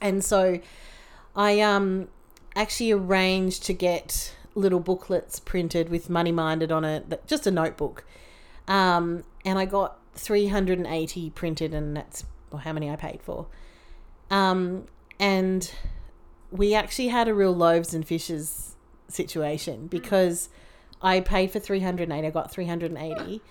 And 0.00 0.24
so 0.24 0.60
I 1.34 1.60
um 1.60 2.08
actually 2.54 2.92
arranged 2.92 3.64
to 3.64 3.74
get 3.74 4.34
little 4.54 4.80
booklets 4.80 5.38
printed 5.38 5.90
with 5.90 6.08
money 6.08 6.32
minded 6.32 6.72
on 6.72 6.84
it, 6.84 7.26
just 7.26 7.46
a 7.46 7.50
notebook. 7.50 8.04
Um, 8.66 9.24
and 9.44 9.58
I 9.58 9.66
got 9.66 9.98
380 10.16 11.30
printed, 11.30 11.74
and 11.74 11.96
that's 11.96 12.24
well, 12.50 12.60
how 12.60 12.72
many 12.72 12.90
I 12.90 12.96
paid 12.96 13.22
for. 13.22 13.46
Um, 14.30 14.86
and 15.18 15.70
we 16.50 16.74
actually 16.74 17.08
had 17.08 17.28
a 17.28 17.34
real 17.34 17.54
loaves 17.54 17.94
and 17.94 18.06
fishes 18.06 18.76
situation 19.08 19.86
because 19.86 20.48
I 21.02 21.20
paid 21.20 21.50
for 21.50 21.60
380, 21.60 22.26
I 22.26 22.30
got 22.30 22.50
380. 22.50 23.42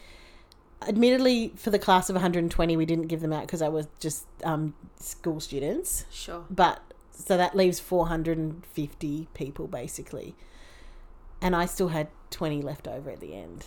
Admittedly, 0.87 1.53
for 1.55 1.69
the 1.69 1.79
class 1.79 2.09
of 2.09 2.15
120, 2.15 2.77
we 2.77 2.85
didn't 2.85 3.07
give 3.07 3.21
them 3.21 3.33
out 3.33 3.41
because 3.41 3.61
I 3.61 3.69
was 3.69 3.87
just 3.99 4.25
um, 4.43 4.73
school 4.99 5.39
students. 5.39 6.05
Sure. 6.11 6.43
But 6.49 6.81
so 7.11 7.37
that 7.37 7.55
leaves 7.55 7.79
450 7.79 9.27
people 9.33 9.67
basically. 9.67 10.35
And 11.41 11.55
I 11.55 11.65
still 11.65 11.89
had 11.89 12.07
20 12.31 12.61
left 12.61 12.87
over 12.87 13.09
at 13.09 13.19
the 13.19 13.33
end. 13.33 13.65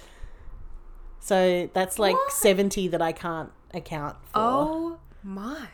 So 1.20 1.68
that's 1.72 1.98
like 1.98 2.14
What? 2.14 2.32
70 2.32 2.88
that 2.88 3.02
I 3.02 3.12
can't 3.12 3.50
account 3.74 4.16
for. 4.24 4.38
Oh 4.40 4.98
my. 5.22 5.68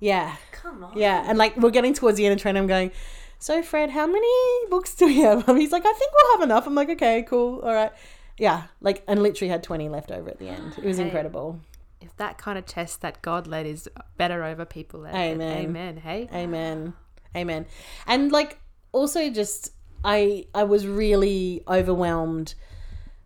Yeah. 0.00 0.36
Come 0.52 0.84
on. 0.84 0.96
Yeah, 0.96 1.24
and 1.26 1.38
like 1.38 1.56
we're 1.56 1.70
getting 1.70 1.94
towards 1.94 2.16
the 2.16 2.26
end 2.26 2.34
of 2.34 2.40
training, 2.40 2.62
I'm 2.62 2.66
going, 2.68 2.90
so 3.38 3.62
Fred, 3.62 3.90
how 3.90 4.06
many 4.06 4.66
books 4.70 4.94
do 4.94 5.06
we 5.06 5.20
have? 5.20 5.46
He's 5.56 5.72
like, 5.72 5.84
I 5.86 5.92
think 5.92 6.12
we'll 6.14 6.32
have 6.38 6.42
enough. 6.42 6.66
I'm 6.66 6.74
like, 6.74 6.88
okay, 6.90 7.22
cool, 7.28 7.60
all 7.60 7.74
right. 7.74 7.92
Yeah, 8.38 8.64
like, 8.80 9.02
and 9.06 9.22
literally 9.22 9.50
had 9.50 9.62
20 9.62 9.88
left 9.88 10.10
over 10.10 10.28
at 10.30 10.38
the 10.38 10.48
end. 10.48 10.74
It 10.78 10.84
was 10.84 10.96
Hey. 10.98 11.04
incredible. 11.04 11.60
If 12.00 12.16
that 12.16 12.36
kind 12.38 12.58
of 12.58 12.66
test 12.66 13.00
that 13.02 13.22
God 13.22 13.46
led 13.46 13.66
is 13.66 13.88
better 14.16 14.44
over 14.44 14.64
people 14.64 15.00
led. 15.00 15.14
Amen. 15.14 15.64
Amen. 15.64 15.96
Hey. 15.98 16.28
Amen. 16.32 16.94
Amen. 17.36 17.66
And 18.06 18.30
like, 18.32 18.58
also 18.92 19.30
just, 19.30 19.72
I 20.04 20.46
I 20.54 20.64
was 20.64 20.86
really 20.86 21.62
overwhelmed 21.68 22.54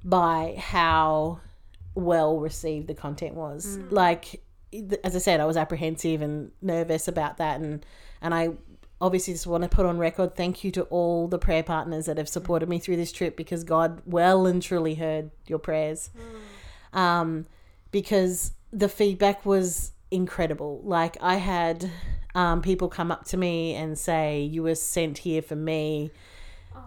by 0.05 0.55
how 0.59 1.41
well 1.99 2.39
received 2.39 2.87
the 2.87 2.95
content 2.95 3.35
was. 3.35 3.79
Like, 3.91 4.41
as 5.05 5.17
I 5.17 5.19
said, 5.19 5.41
I 5.41 5.45
was 5.45 5.57
apprehensive 5.57 6.23
and 6.23 6.51
nervous 6.63 7.09
about 7.09 7.39
that, 7.39 7.61
and 7.61 7.85
and 8.21 8.35
I 8.35 8.51
obviously 9.01 9.33
just 9.33 9.47
want 9.47 9.63
to 9.63 9.69
put 9.69 9.87
on 9.87 9.97
record 9.99 10.35
thank 10.35 10.65
you 10.65 10.71
to 10.73 10.83
all 10.85 11.29
the 11.29 11.39
prayer 11.39 11.63
partners 11.63 12.07
that 12.07 12.19
have 12.19 12.29
supported 12.29 12.69
me 12.69 12.79
through 12.81 12.97
this 12.97 13.13
trip 13.13 13.37
because 13.37 13.63
God 13.63 14.03
well 14.05 14.47
and 14.47 14.61
truly 14.61 14.95
heard 14.97 15.31
your 15.47 15.61
prayers. 15.61 16.11
Um, 16.93 17.47
because 17.93 18.53
the 18.73 18.89
feedback 18.89 19.47
was 19.47 19.93
incredible. 20.11 20.81
Like 20.85 21.17
I 21.21 21.37
had 21.37 21.91
um, 22.35 22.63
people 22.63 22.89
come 22.89 23.11
up 23.11 23.25
to 23.27 23.37
me 23.37 23.75
and 23.75 23.99
say, 23.99 24.43
"You 24.43 24.63
were 24.63 24.75
sent 24.75 25.19
here 25.19 25.43
for 25.43 25.57
me." 25.57 26.11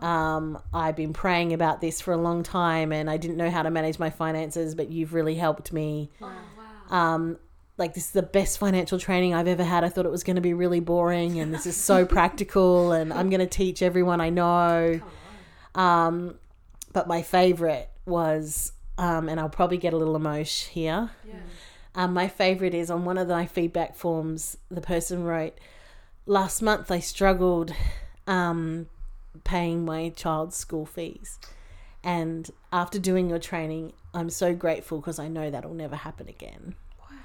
Um, 0.02 0.62
I've 0.74 0.96
been 0.96 1.14
praying 1.14 1.54
about 1.54 1.82
this 1.82 2.02
for 2.02 2.14
a 2.14 2.18
long 2.18 2.44
time, 2.44 2.92
and 2.92 3.10
I 3.10 3.18
didn't 3.18 3.38
know 3.38 3.50
how 3.50 3.64
to 3.64 3.72
manage 3.72 4.00
my 4.00 4.10
finances, 4.10 4.76
but 4.76 4.90
you've 4.90 5.14
really 5.14 5.36
helped 5.36 5.72
me. 5.72 6.12
Oh, 6.22 6.32
wow. 6.90 6.98
Um, 7.16 7.38
like 7.78 7.94
this 7.94 8.06
is 8.06 8.12
the 8.12 8.22
best 8.22 8.58
financial 8.60 9.00
training 9.00 9.34
I've 9.34 9.48
ever 9.48 9.64
had. 9.64 9.84
I 9.84 9.90
thought 9.90 10.06
it 10.06 10.12
was 10.12 10.24
going 10.24 10.36
to 10.36 10.42
be 10.42 10.54
really 10.54 10.80
boring, 10.80 11.40
and 11.40 11.54
this 11.54 11.66
is 11.66 11.76
so 11.76 12.06
practical, 12.18 12.92
and 12.92 13.12
I'm 13.12 13.30
going 13.30 13.40
to 13.40 13.48
teach 13.48 13.82
everyone 13.82 14.22
I 14.22 14.30
know. 14.30 15.02
Um, 15.76 16.36
but 16.94 17.08
my 17.08 17.22
favorite 17.22 17.90
was, 18.06 18.74
um, 18.98 19.30
and 19.30 19.40
I'll 19.40 19.50
probably 19.50 19.78
get 19.78 19.94
a 19.94 19.98
little 19.98 20.16
emotion 20.16 20.72
here. 20.74 21.12
Yeah. 21.28 21.36
Um, 21.96 22.14
my 22.14 22.28
favorite 22.28 22.74
is 22.74 22.90
on 22.90 23.06
one 23.06 23.18
of 23.18 23.28
my 23.28 23.46
feedback 23.46 23.96
forms, 23.96 24.58
the 24.70 24.82
person 24.82 25.24
wrote, 25.24 25.58
Last 26.26 26.62
month 26.62 26.92
I 26.92 27.00
struggled 27.00 27.74
um, 28.28 28.88
paying 29.44 29.86
my 29.86 30.10
child's 30.10 30.56
school 30.56 30.86
fees. 30.86 31.39
And 32.04 32.50
after 32.74 33.00
doing 33.00 33.30
your 33.30 33.39
training, 33.39 33.94
I'm 34.13 34.30
so 34.30 34.54
grateful 34.56 35.00
because 35.00 35.20
I 35.20 35.28
know 35.28 35.52
that'll 35.52 35.74
never 35.74 35.96
happen 35.96 36.28
again. 36.28 36.76
Wow. 37.00 37.15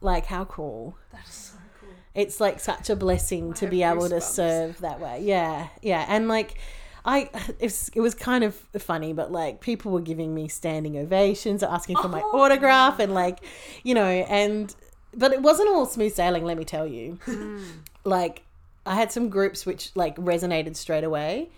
Like, 0.00 0.26
how 0.26 0.44
cool. 0.44 0.96
That 1.12 1.26
is 1.26 1.32
so 1.34 1.58
cool. 1.80 1.90
It's 2.14 2.40
like 2.40 2.60
such 2.60 2.90
a 2.90 2.96
blessing 2.96 3.54
to 3.54 3.66
be 3.66 3.82
able 3.82 4.08
to 4.10 4.20
serve 4.20 4.80
that 4.80 5.00
way. 5.00 5.20
Yeah, 5.22 5.68
yeah. 5.82 6.04
And 6.06 6.28
like, 6.28 6.58
I, 7.04 7.30
it's, 7.58 7.88
it 7.94 8.00
was 8.00 8.14
kind 8.14 8.44
of 8.44 8.54
funny, 8.78 9.12
but 9.12 9.32
like 9.32 9.60
people 9.60 9.90
were 9.92 10.00
giving 10.00 10.34
me 10.34 10.48
standing 10.48 10.96
ovations, 10.98 11.62
asking 11.62 11.96
for 11.96 12.08
my 12.08 12.20
Oh. 12.22 12.40
autograph, 12.40 12.98
and 12.98 13.14
like, 13.14 13.40
you 13.82 13.94
know, 13.94 14.06
and 14.06 14.74
but 15.16 15.32
it 15.32 15.42
wasn't 15.42 15.68
all 15.68 15.86
smooth 15.86 16.12
sailing. 16.12 16.44
Let 16.44 16.58
me 16.58 16.64
tell 16.64 16.86
you, 16.86 17.18
hmm. 17.24 17.62
like 18.04 18.42
I 18.86 18.94
had 18.94 19.10
some 19.12 19.28
groups 19.28 19.64
which 19.64 19.90
like 19.94 20.16
resonated 20.16 20.76
straight 20.76 21.04
away, 21.04 21.48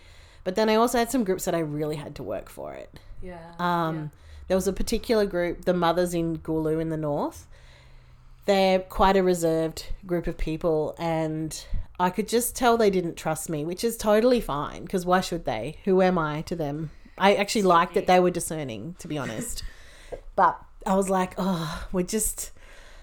but 0.44 0.54
then 0.54 0.68
I 0.68 0.76
also 0.76 0.98
had 0.98 1.10
some 1.10 1.24
groups 1.24 1.44
that 1.44 1.54
I 1.54 1.58
really 1.60 1.96
had 1.96 2.14
to 2.16 2.22
work 2.22 2.48
for 2.48 2.72
it. 2.74 3.00
Yeah. 3.22 3.52
Um, 3.58 4.10
There 4.48 4.56
was 4.56 4.68
a 4.68 4.72
particular 4.72 5.26
group, 5.26 5.64
the 5.64 5.74
mothers 5.74 6.14
in 6.14 6.38
Gulu 6.38 6.80
in 6.80 6.88
the 6.90 6.96
north. 6.96 7.46
They're 8.44 8.78
quite 8.78 9.16
a 9.16 9.22
reserved 9.24 9.86
group 10.06 10.28
of 10.28 10.38
people, 10.38 10.94
and 10.98 11.64
I 11.98 12.10
could 12.10 12.28
just 12.28 12.54
tell 12.54 12.76
they 12.76 12.90
didn't 12.90 13.16
trust 13.16 13.48
me, 13.50 13.64
which 13.64 13.82
is 13.82 13.96
totally 13.96 14.40
fine 14.40 14.84
because 14.84 15.04
why 15.04 15.20
should 15.20 15.46
they? 15.46 15.78
Who 15.84 16.00
am 16.00 16.16
I 16.16 16.42
to 16.42 16.54
them? 16.54 16.90
I 17.18 17.34
actually 17.34 17.62
liked 17.62 17.94
that 17.94 18.06
they 18.06 18.20
were 18.20 18.30
discerning, 18.30 18.94
to 19.00 19.08
be 19.08 19.18
honest. 19.18 19.64
but 20.36 20.60
I 20.86 20.94
was 20.94 21.10
like, 21.10 21.34
oh, 21.38 21.88
we're 21.90 22.02
just, 22.06 22.52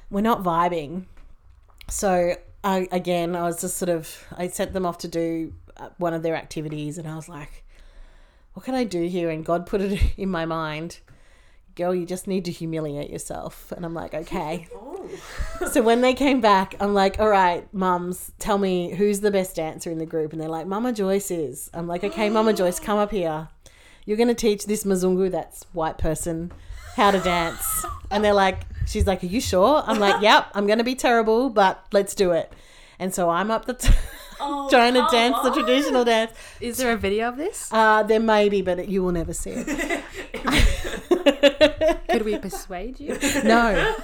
we're 0.09 0.21
not 0.21 0.43
vibing. 0.43 1.07
So 1.89 2.35
I, 2.63 2.87
again, 2.91 3.35
I 3.35 3.43
was 3.43 3.61
just 3.61 3.77
sort 3.77 3.89
of, 3.89 4.25
I 4.37 4.47
sent 4.47 4.73
them 4.73 4.85
off 4.85 4.99
to 4.99 5.07
do 5.07 5.53
uh, 5.77 5.89
one 5.97 6.13
of 6.13 6.23
their 6.23 6.35
activities 6.35 6.97
and 6.97 7.07
I 7.07 7.15
was 7.15 7.27
like, 7.27 7.63
what 8.53 8.65
can 8.65 8.75
I 8.75 8.83
do 8.83 9.03
here? 9.07 9.29
And 9.29 9.45
God 9.45 9.65
put 9.65 9.81
it 9.81 10.01
in 10.17 10.29
my 10.29 10.45
mind, 10.45 10.99
girl, 11.75 11.93
you 11.93 12.05
just 12.05 12.27
need 12.27 12.45
to 12.45 12.51
humiliate 12.51 13.09
yourself. 13.09 13.71
And 13.75 13.85
I'm 13.85 13.93
like, 13.93 14.13
okay. 14.13 14.67
oh. 14.75 15.09
so 15.71 15.81
when 15.81 16.01
they 16.01 16.13
came 16.13 16.39
back, 16.39 16.75
I'm 16.79 16.93
like, 16.93 17.19
all 17.19 17.29
right, 17.29 17.71
mums, 17.73 18.31
tell 18.39 18.57
me 18.57 18.93
who's 18.95 19.19
the 19.19 19.31
best 19.31 19.55
dancer 19.55 19.91
in 19.91 19.97
the 19.97 20.05
group. 20.05 20.31
And 20.31 20.41
they're 20.41 20.49
like, 20.49 20.67
Mama 20.67 20.93
Joyce 20.93 21.31
is. 21.31 21.69
I'm 21.73 21.87
like, 21.87 22.03
okay, 22.03 22.29
Mama 22.29 22.53
Joyce, 22.53 22.79
come 22.79 22.97
up 22.97 23.11
here. 23.11 23.49
You're 24.05 24.17
going 24.17 24.29
to 24.29 24.35
teach 24.35 24.65
this 24.65 24.83
Mzungu, 24.83 25.31
that's 25.31 25.63
white 25.71 25.97
person, 25.97 26.51
how 26.95 27.11
to 27.11 27.19
dance. 27.19 27.85
And 28.11 28.23
they're 28.23 28.31
like, 28.31 28.67
she's 28.85 29.07
like, 29.07 29.23
are 29.23 29.27
you 29.27 29.41
sure? 29.41 29.83
I'm 29.85 29.99
like, 29.99 30.21
yep, 30.21 30.47
I'm 30.53 30.67
going 30.67 30.79
to 30.79 30.83
be 30.83 30.95
terrible, 30.95 31.49
but 31.49 31.85
let's 31.91 32.15
do 32.15 32.31
it. 32.31 32.51
And 32.99 33.13
so 33.13 33.29
I'm 33.29 33.51
up 33.51 33.65
the 33.65 33.73
t- 33.73 33.93
trying 34.69 34.93
to 34.93 35.07
dance 35.11 35.37
the 35.43 35.51
traditional 35.51 36.05
dance. 36.05 36.31
Is 36.61 36.77
there 36.77 36.93
a 36.93 36.97
video 36.97 37.29
of 37.29 37.37
this? 37.37 37.69
Uh, 37.71 38.03
there 38.03 38.19
may 38.19 38.49
be, 38.49 38.61
but 38.61 38.87
you 38.87 39.03
will 39.03 39.11
never 39.11 39.33
see 39.33 39.51
it. 39.51 40.03
Could 42.09 42.23
we 42.23 42.37
persuade 42.37 42.99
you? 42.99 43.17
No, 43.43 43.95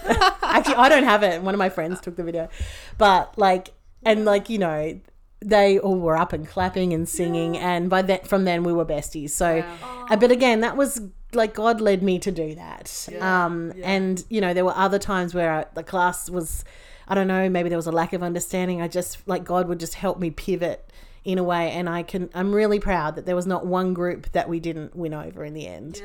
actually, 0.41 0.75
I 0.75 0.89
don't 0.89 1.03
have 1.03 1.23
it. 1.23 1.41
One 1.41 1.53
of 1.53 1.59
my 1.59 1.69
friends 1.69 2.01
took 2.01 2.15
the 2.15 2.23
video, 2.23 2.49
but 2.97 3.37
like, 3.37 3.69
and 4.03 4.25
like 4.25 4.49
you 4.49 4.57
know, 4.57 4.99
they 5.41 5.79
all 5.79 5.99
were 5.99 6.17
up 6.17 6.33
and 6.33 6.47
clapping 6.47 6.93
and 6.93 7.07
singing, 7.07 7.57
and 7.57 7.89
by 7.89 8.01
that 8.01 8.27
from 8.27 8.45
then 8.45 8.63
we 8.63 8.73
were 8.73 8.85
besties. 8.85 9.29
So, 9.31 9.63
uh, 10.09 10.15
but 10.15 10.31
again, 10.31 10.61
that 10.61 10.75
was 10.75 11.01
like 11.33 11.53
God 11.53 11.79
led 11.81 12.01
me 12.03 12.19
to 12.19 12.31
do 12.31 12.55
that. 12.55 13.07
Um, 13.43 13.73
and 13.83 14.23
you 14.29 14.41
know, 14.41 14.53
there 14.53 14.65
were 14.65 14.75
other 14.75 14.99
times 14.99 15.33
where 15.33 15.51
I, 15.51 15.65
the 15.73 15.83
class 15.83 16.29
was, 16.29 16.63
I 17.07 17.15
don't 17.15 17.27
know, 17.27 17.49
maybe 17.49 17.69
there 17.69 17.77
was 17.77 17.87
a 17.87 17.91
lack 17.91 18.13
of 18.13 18.23
understanding. 18.23 18.81
I 18.81 18.87
just 18.87 19.27
like 19.27 19.43
God 19.43 19.67
would 19.67 19.79
just 19.79 19.95
help 19.95 20.19
me 20.19 20.31
pivot 20.31 20.91
in 21.25 21.37
a 21.37 21.43
way 21.43 21.69
and 21.71 21.89
I 21.89 22.01
can 22.01 22.29
I'm 22.33 22.53
really 22.55 22.79
proud 22.79 23.15
that 23.15 23.25
there 23.25 23.35
was 23.35 23.45
not 23.45 23.65
one 23.65 23.93
group 23.93 24.31
that 24.31 24.47
we 24.47 24.59
didn't 24.59 24.95
win 24.95 25.13
over 25.13 25.43
in 25.43 25.53
the 25.53 25.67
end. 25.67 26.01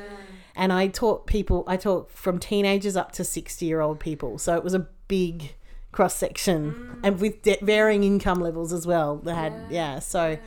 And 0.55 0.71
I 0.71 0.87
taught 0.87 1.25
people 1.25 1.63
I 1.67 1.77
taught 1.77 2.11
from 2.11 2.37
teenagers 2.39 2.95
up 2.95 3.11
to 3.13 3.23
60 3.23 3.65
year 3.65 3.81
old 3.81 3.99
people. 3.99 4.37
So 4.37 4.55
it 4.55 4.63
was 4.63 4.73
a 4.73 4.87
big 5.07 5.55
cross 5.91 6.15
section 6.15 6.99
and 7.03 7.19
with 7.19 7.41
de- 7.41 7.57
varying 7.61 8.03
income 8.03 8.41
levels 8.41 8.73
as 8.73 8.85
well. 8.85 9.17
They 9.17 9.33
had 9.33 9.53
yeah, 9.69 9.99
so 9.99 10.37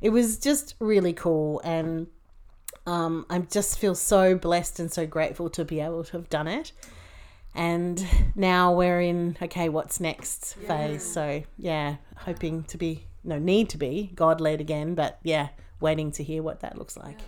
it 0.00 0.10
was 0.10 0.38
just 0.38 0.74
really 0.78 1.12
cool 1.12 1.60
and 1.64 2.06
um, 2.86 3.26
I 3.28 3.38
just 3.40 3.78
feel 3.78 3.94
so 3.94 4.36
blessed 4.36 4.80
and 4.80 4.92
so 4.92 5.06
grateful 5.06 5.50
to 5.50 5.64
be 5.64 5.80
able 5.80 6.04
to 6.04 6.12
have 6.12 6.30
done 6.30 6.48
it. 6.48 6.72
And 7.54 8.06
now 8.34 8.72
we're 8.74 9.00
in 9.00 9.36
okay, 9.40 9.68
what's 9.68 9.98
next 9.98 10.54
phase. 10.54 11.02
So 11.02 11.42
yeah, 11.58 11.96
hoping 12.16 12.64
to 12.64 12.78
be 12.78 13.04
no 13.24 13.38
need 13.38 13.70
to 13.70 13.78
be 13.78 14.12
God 14.14 14.40
led 14.40 14.60
again, 14.60 14.94
but 14.94 15.18
yeah, 15.22 15.48
waiting 15.80 16.12
to 16.12 16.22
hear 16.22 16.42
what 16.42 16.60
that 16.60 16.78
looks 16.78 16.96
like. 16.96 17.18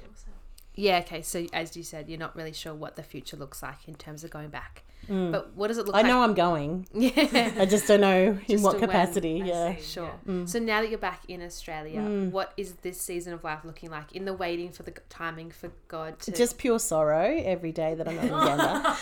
Yeah, 0.75 0.99
okay. 0.99 1.23
So 1.23 1.47
as 1.53 1.77
you 1.77 1.83
said, 1.83 2.09
you're 2.09 2.19
not 2.19 2.37
really 2.37 2.53
sure 2.53 2.73
what 2.75 2.95
the 2.95 3.03
future 3.03 3.37
looks 3.37 3.63
like 3.63 3.89
in 3.89 3.95
terms 3.95 4.23
of 4.23 4.31
going 4.31 4.51
back. 4.51 4.85
Mm. 5.09 5.33
But 5.33 5.55
what 5.55 5.69
does 5.69 5.79
it 5.79 5.87
look 5.87 5.95
I 5.95 5.99
like? 5.99 6.07
I 6.07 6.09
know 6.09 6.23
I'm 6.23 6.35
going. 6.35 6.87
Yeah. 6.99 7.53
I 7.59 7.65
just 7.65 7.87
don't 7.87 8.01
know 8.01 8.39
in 8.49 8.63
what 8.63 8.79
capacity. 8.79 9.43
Yeah. 9.45 9.77
see. 9.77 9.83
Sure. 9.83 10.13
Yeah. 10.27 10.33
Mm. 10.33 10.49
So 10.49 10.59
now 10.59 10.81
that 10.81 10.91
you're 10.91 10.99
back 10.99 11.23
in 11.29 11.43
Australia, 11.43 12.01
mm. 12.01 12.31
what 12.31 12.53
is 12.57 12.73
this 12.83 13.01
season 13.01 13.33
of 13.33 13.45
life 13.45 13.61
looking 13.65 13.91
like 13.91 14.13
in 14.13 14.25
the 14.25 14.35
waiting 14.35 14.73
for 14.73 14.83
the 14.83 14.93
timing 15.09 15.51
for 15.51 15.71
God 15.87 16.19
to 16.21 16.33
Just 16.33 16.59
pure 16.59 16.79
sorrow 16.79 17.41
every 17.45 17.73
day 17.73 17.95
that 17.95 18.09
I'm 18.09 18.17
not 18.17 18.25
in 18.25 18.31
Uganda. 18.31 18.97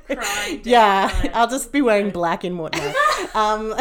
Crying 0.16 0.60
yeah, 0.64 1.30
I'll 1.32 1.48
just 1.48 1.72
be 1.72 1.80
wearing 1.80 2.10
black 2.10 2.44
and 2.44 2.58
whatnot. 2.58 2.94
Um, 3.34 3.74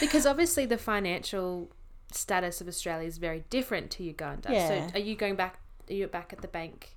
because 0.00 0.26
obviously 0.26 0.64
the 0.66 0.78
financial 0.78 1.70
status 2.12 2.60
of 2.60 2.68
Australia 2.68 3.06
is 3.06 3.18
very 3.18 3.44
different 3.50 3.90
to 3.92 4.04
Uganda. 4.04 4.52
Yeah. 4.52 4.68
So 4.68 4.94
are 4.94 5.00
you 5.00 5.16
going 5.16 5.36
back? 5.36 5.58
Are 5.90 5.94
you 5.94 6.06
back 6.06 6.32
at 6.32 6.40
the 6.42 6.48
bank? 6.48 6.94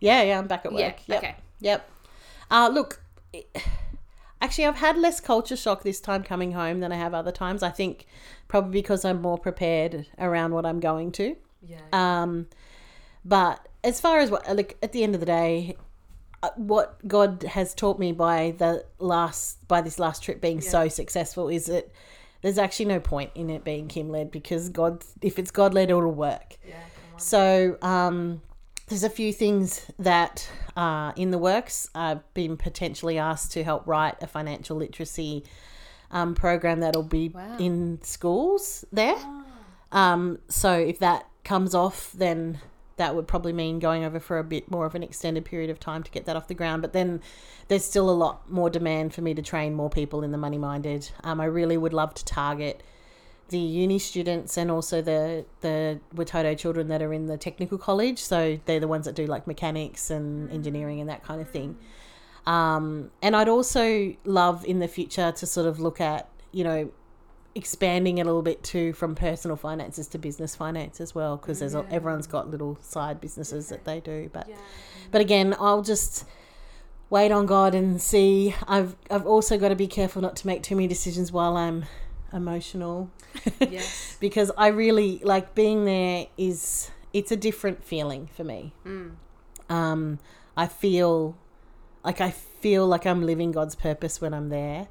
Yeah, 0.00 0.22
yeah, 0.22 0.38
I'm 0.38 0.46
back 0.46 0.64
at 0.64 0.72
work. 0.72 0.80
Yeah. 0.80 0.92
Yep. 1.06 1.18
Okay. 1.18 1.36
Yep. 1.60 1.90
Uh, 2.50 2.70
look, 2.72 3.00
actually, 4.40 4.66
I've 4.66 4.76
had 4.76 4.96
less 4.98 5.20
culture 5.20 5.56
shock 5.56 5.82
this 5.82 6.00
time 6.00 6.22
coming 6.22 6.52
home 6.52 6.80
than 6.80 6.92
I 6.92 6.96
have 6.96 7.14
other 7.14 7.32
times. 7.32 7.62
I 7.62 7.70
think 7.70 8.06
probably 8.48 8.72
because 8.80 9.04
I'm 9.04 9.20
more 9.22 9.38
prepared 9.38 10.06
around 10.18 10.52
what 10.52 10.66
I'm 10.66 10.80
going 10.80 11.12
to. 11.12 11.36
Yeah. 11.62 11.80
Um, 11.92 12.46
but 13.24 13.66
as 13.82 14.00
far 14.00 14.18
as 14.18 14.30
what, 14.30 14.48
like 14.54 14.76
at 14.82 14.92
the 14.92 15.02
end 15.02 15.14
of 15.14 15.20
the 15.20 15.26
day, 15.26 15.76
uh, 16.42 16.50
what 16.56 16.96
God 17.08 17.42
has 17.42 17.74
taught 17.74 17.98
me 17.98 18.12
by 18.12 18.54
the 18.58 18.84
last 18.98 19.66
by 19.66 19.80
this 19.80 19.98
last 19.98 20.22
trip 20.22 20.40
being 20.40 20.60
so 20.60 20.88
successful 20.88 21.48
is 21.48 21.66
that 21.66 21.90
there's 22.42 22.58
actually 22.58 22.86
no 22.86 23.00
point 23.00 23.30
in 23.34 23.50
it 23.50 23.64
being 23.64 23.88
Kym 23.88 24.10
led 24.10 24.30
because 24.30 24.68
God, 24.68 25.02
if 25.22 25.38
it's 25.38 25.50
God 25.50 25.74
led, 25.74 25.90
it'll 25.90 26.12
work. 26.12 26.56
yeah. 26.68 26.74
Come 26.74 27.14
on. 27.14 27.20
So 27.20 27.78
um, 27.82 28.42
there's 28.88 29.02
a 29.04 29.10
few 29.10 29.32
things 29.32 29.86
that 29.98 30.48
are 30.76 31.12
in 31.16 31.30
the 31.30 31.38
works. 31.38 31.90
I've 31.94 32.22
been 32.34 32.56
potentially 32.56 33.18
asked 33.18 33.52
to 33.52 33.64
help 33.64 33.86
write 33.86 34.22
a 34.22 34.26
financial 34.26 34.76
literacy 34.76 35.44
um, 36.10 36.34
program 36.34 36.80
that'll 36.80 37.02
be 37.02 37.30
Wow. 37.30 37.56
in 37.58 38.00
schools 38.02 38.84
there. 38.92 39.16
Um, 39.92 40.38
so 40.48 40.72
if 40.72 40.98
that 41.00 41.26
comes 41.44 41.74
off, 41.74 42.12
then 42.12 42.60
that 42.96 43.14
would 43.14 43.26
probably 43.26 43.52
mean 43.52 43.78
going 43.78 44.04
over 44.04 44.18
for 44.20 44.38
a 44.38 44.44
bit 44.44 44.70
more 44.70 44.86
of 44.86 44.94
an 44.94 45.02
extended 45.02 45.44
period 45.44 45.68
of 45.68 45.78
time 45.80 46.02
to 46.02 46.10
get 46.10 46.24
that 46.26 46.36
off 46.36 46.48
the 46.48 46.54
ground. 46.54 46.80
But 46.80 46.92
then 46.92 47.20
there's 47.68 47.84
still 47.84 48.08
a 48.08 48.12
lot 48.12 48.50
more 48.50 48.70
demand 48.70 49.14
for 49.14 49.20
me 49.20 49.34
to 49.34 49.42
train 49.42 49.74
more 49.74 49.90
people 49.90 50.22
in 50.22 50.30
the 50.32 50.38
money 50.38 50.58
minded. 50.58 51.10
Um, 51.24 51.40
I 51.40 51.44
really 51.46 51.76
would 51.76 51.92
love 51.92 52.14
to 52.14 52.24
target 52.24 52.82
the 53.48 53.58
uni 53.58 53.98
students 53.98 54.56
and 54.56 54.70
also 54.70 55.00
the 55.00 55.44
the 55.60 56.00
Watoto 56.14 56.56
children 56.56 56.88
that 56.88 57.02
are 57.02 57.12
in 57.12 57.26
the 57.26 57.36
technical 57.36 57.78
college. 57.78 58.18
So 58.18 58.58
they're 58.64 58.80
the 58.80 58.88
ones 58.88 59.06
that 59.06 59.14
do 59.14 59.26
like 59.26 59.46
mechanics 59.46 60.10
and 60.10 60.50
engineering 60.50 61.00
and 61.00 61.08
that 61.08 61.22
kind 61.22 61.40
of 61.40 61.48
thing. 61.48 61.76
Um, 62.46 63.10
and 63.22 63.34
I'd 63.34 63.48
also 63.48 64.14
love 64.24 64.64
in 64.64 64.78
the 64.78 64.88
future 64.88 65.32
to 65.32 65.46
sort 65.46 65.66
of 65.66 65.80
look 65.80 66.00
at 66.00 66.28
you 66.52 66.64
know 66.64 66.90
expanding 67.54 68.18
it 68.18 68.22
a 68.22 68.24
little 68.24 68.42
bit 68.42 68.62
too 68.62 68.92
from 68.92 69.14
personal 69.14 69.56
finances 69.56 70.06
to 70.08 70.18
business 70.18 70.54
finance 70.54 71.00
as 71.00 71.14
well 71.14 71.38
because 71.38 71.60
there's 71.60 71.74
a, 71.74 71.86
everyone's 71.90 72.26
got 72.26 72.50
little 72.50 72.78
side 72.82 73.20
businesses 73.20 73.68
that 73.68 73.84
they 73.84 74.00
do. 74.00 74.28
But 74.32 74.48
but 75.10 75.20
again 75.20 75.54
I'll 75.58 75.82
just 75.82 76.24
wait 77.10 77.30
on 77.30 77.46
God 77.46 77.74
and 77.74 78.00
see. 78.00 78.54
I've 78.66 78.96
I've 79.10 79.26
also 79.26 79.58
got 79.58 79.68
to 79.68 79.76
be 79.76 79.86
careful 79.86 80.22
not 80.22 80.36
to 80.36 80.46
make 80.46 80.62
too 80.62 80.76
many 80.76 80.88
decisions 80.88 81.32
while 81.32 81.56
I'm 81.56 81.84
emotional 82.36 83.10
Yes. 83.60 84.16
because 84.20 84.50
I 84.56 84.68
really 84.68 85.20
like 85.24 85.54
being 85.54 85.84
there 85.84 86.26
is 86.36 86.90
it's 87.12 87.32
a 87.32 87.36
different 87.36 87.82
feeling 87.84 88.28
for 88.36 88.44
me. 88.44 88.72
Um, 89.68 90.18
I 90.56 90.66
feel 90.66 91.36
like 92.04 92.20
I 92.20 92.30
feel 92.30 92.86
like 92.86 93.06
I'm 93.06 93.24
living 93.24 93.52
God's 93.52 93.74
purpose 93.74 94.20
when 94.20 94.32
I'm 94.34 94.48
there, 94.48 94.88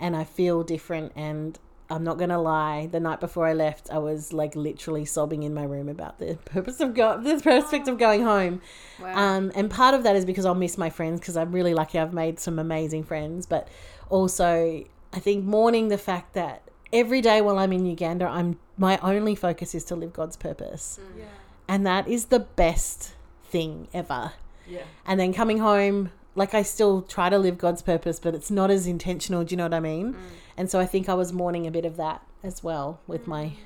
and 0.00 0.16
I 0.16 0.24
feel 0.24 0.62
different. 0.64 1.12
And 1.14 1.58
I'm 1.90 2.04
not 2.04 2.18
gonna 2.18 2.40
lie, 2.40 2.86
the 2.90 3.00
night 3.00 3.20
before 3.20 3.46
I 3.46 3.52
left, 3.52 3.90
I 3.90 3.98
was 3.98 4.32
like 4.32 4.56
literally 4.56 5.04
sobbing 5.04 5.42
in 5.42 5.52
my 5.54 5.64
room 5.64 5.88
about 5.88 6.18
the 6.18 6.34
purpose 6.46 6.80
of 6.80 6.94
God, 6.94 7.22
the 7.24 7.38
prospect 7.40 7.86
of 7.86 7.98
going 7.98 8.22
home. 8.22 8.60
Wow. 9.00 9.16
Um, 9.16 9.52
and 9.54 9.70
part 9.70 9.94
of 9.94 10.02
that 10.04 10.16
is 10.16 10.24
because 10.24 10.46
I'll 10.46 10.54
miss 10.54 10.76
my 10.78 10.90
friends 10.90 11.20
because 11.20 11.36
I'm 11.36 11.52
really 11.52 11.74
lucky 11.74 11.98
I've 11.98 12.14
made 12.14 12.40
some 12.40 12.58
amazing 12.58 13.04
friends. 13.04 13.46
But 13.46 13.68
also, 14.08 14.84
I 15.12 15.18
think 15.18 15.44
mourning 15.44 15.88
the 15.88 15.98
fact 15.98 16.34
that 16.34 16.62
every 16.92 17.20
day 17.20 17.40
while 17.40 17.58
I'm 17.58 17.72
in 17.72 17.86
Uganda, 17.86 18.26
I'm 18.26 18.58
my 18.76 18.98
only 18.98 19.34
focus 19.34 19.74
is 19.74 19.84
to 19.84 19.96
live 19.96 20.12
God's 20.12 20.36
purpose, 20.36 20.98
mm. 21.00 21.20
Yeah. 21.20 21.24
and 21.68 21.86
that 21.86 22.08
is 22.08 22.26
the 22.26 22.40
best 22.40 23.14
thing 23.44 23.88
ever. 23.92 24.32
Yeah. 24.66 24.84
And 25.06 25.20
then 25.20 25.32
coming 25.32 25.58
home, 25.58 26.10
like 26.34 26.54
I 26.54 26.62
still 26.62 27.02
try 27.02 27.28
to 27.28 27.38
live 27.38 27.58
God's 27.58 27.82
purpose, 27.82 28.18
but 28.18 28.34
it's 28.34 28.50
not 28.50 28.70
as 28.70 28.86
intentional. 28.86 29.44
Do 29.44 29.52
you 29.52 29.56
know 29.58 29.64
what 29.64 29.74
I 29.74 29.80
mean? 29.80 30.14
Mm. 30.14 30.18
And 30.56 30.70
so 30.70 30.80
I 30.80 30.86
think 30.86 31.08
I 31.08 31.14
was 31.14 31.32
mourning 31.32 31.66
a 31.66 31.70
bit 31.70 31.84
of 31.84 31.96
that 31.96 32.26
as 32.42 32.64
well 32.64 33.00
with 33.06 33.26
my 33.26 33.44
mm. 33.44 33.56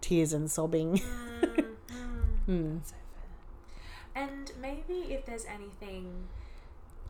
tears 0.00 0.32
and 0.32 0.50
sobbing. 0.50 1.00
Hmm. 2.46 2.78
And 4.14 4.52
maybe 4.60 5.12
if 5.12 5.26
there's 5.26 5.44
anything, 5.46 6.28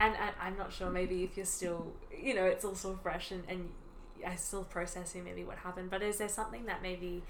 and, 0.01 0.15
and 0.17 0.33
I'm 0.41 0.57
not 0.57 0.73
sure, 0.73 0.91
maybe 0.91 1.23
if 1.23 1.37
you're 1.37 1.45
still, 1.45 1.93
you 2.17 2.35
know, 2.35 2.45
it's 2.45 2.65
all 2.65 2.75
so 2.75 2.99
fresh 3.03 3.31
and, 3.31 3.45
and 3.49 3.71
I 4.27 4.37
still 4.37 4.65
processing 4.65 5.25
maybe 5.25 5.45
what 5.45 5.59
happened, 5.59 5.91
but 5.91 6.03
is 6.03 6.19
there 6.19 6.29
something 6.29 6.67
that 6.67 6.83
maybe 6.83 7.23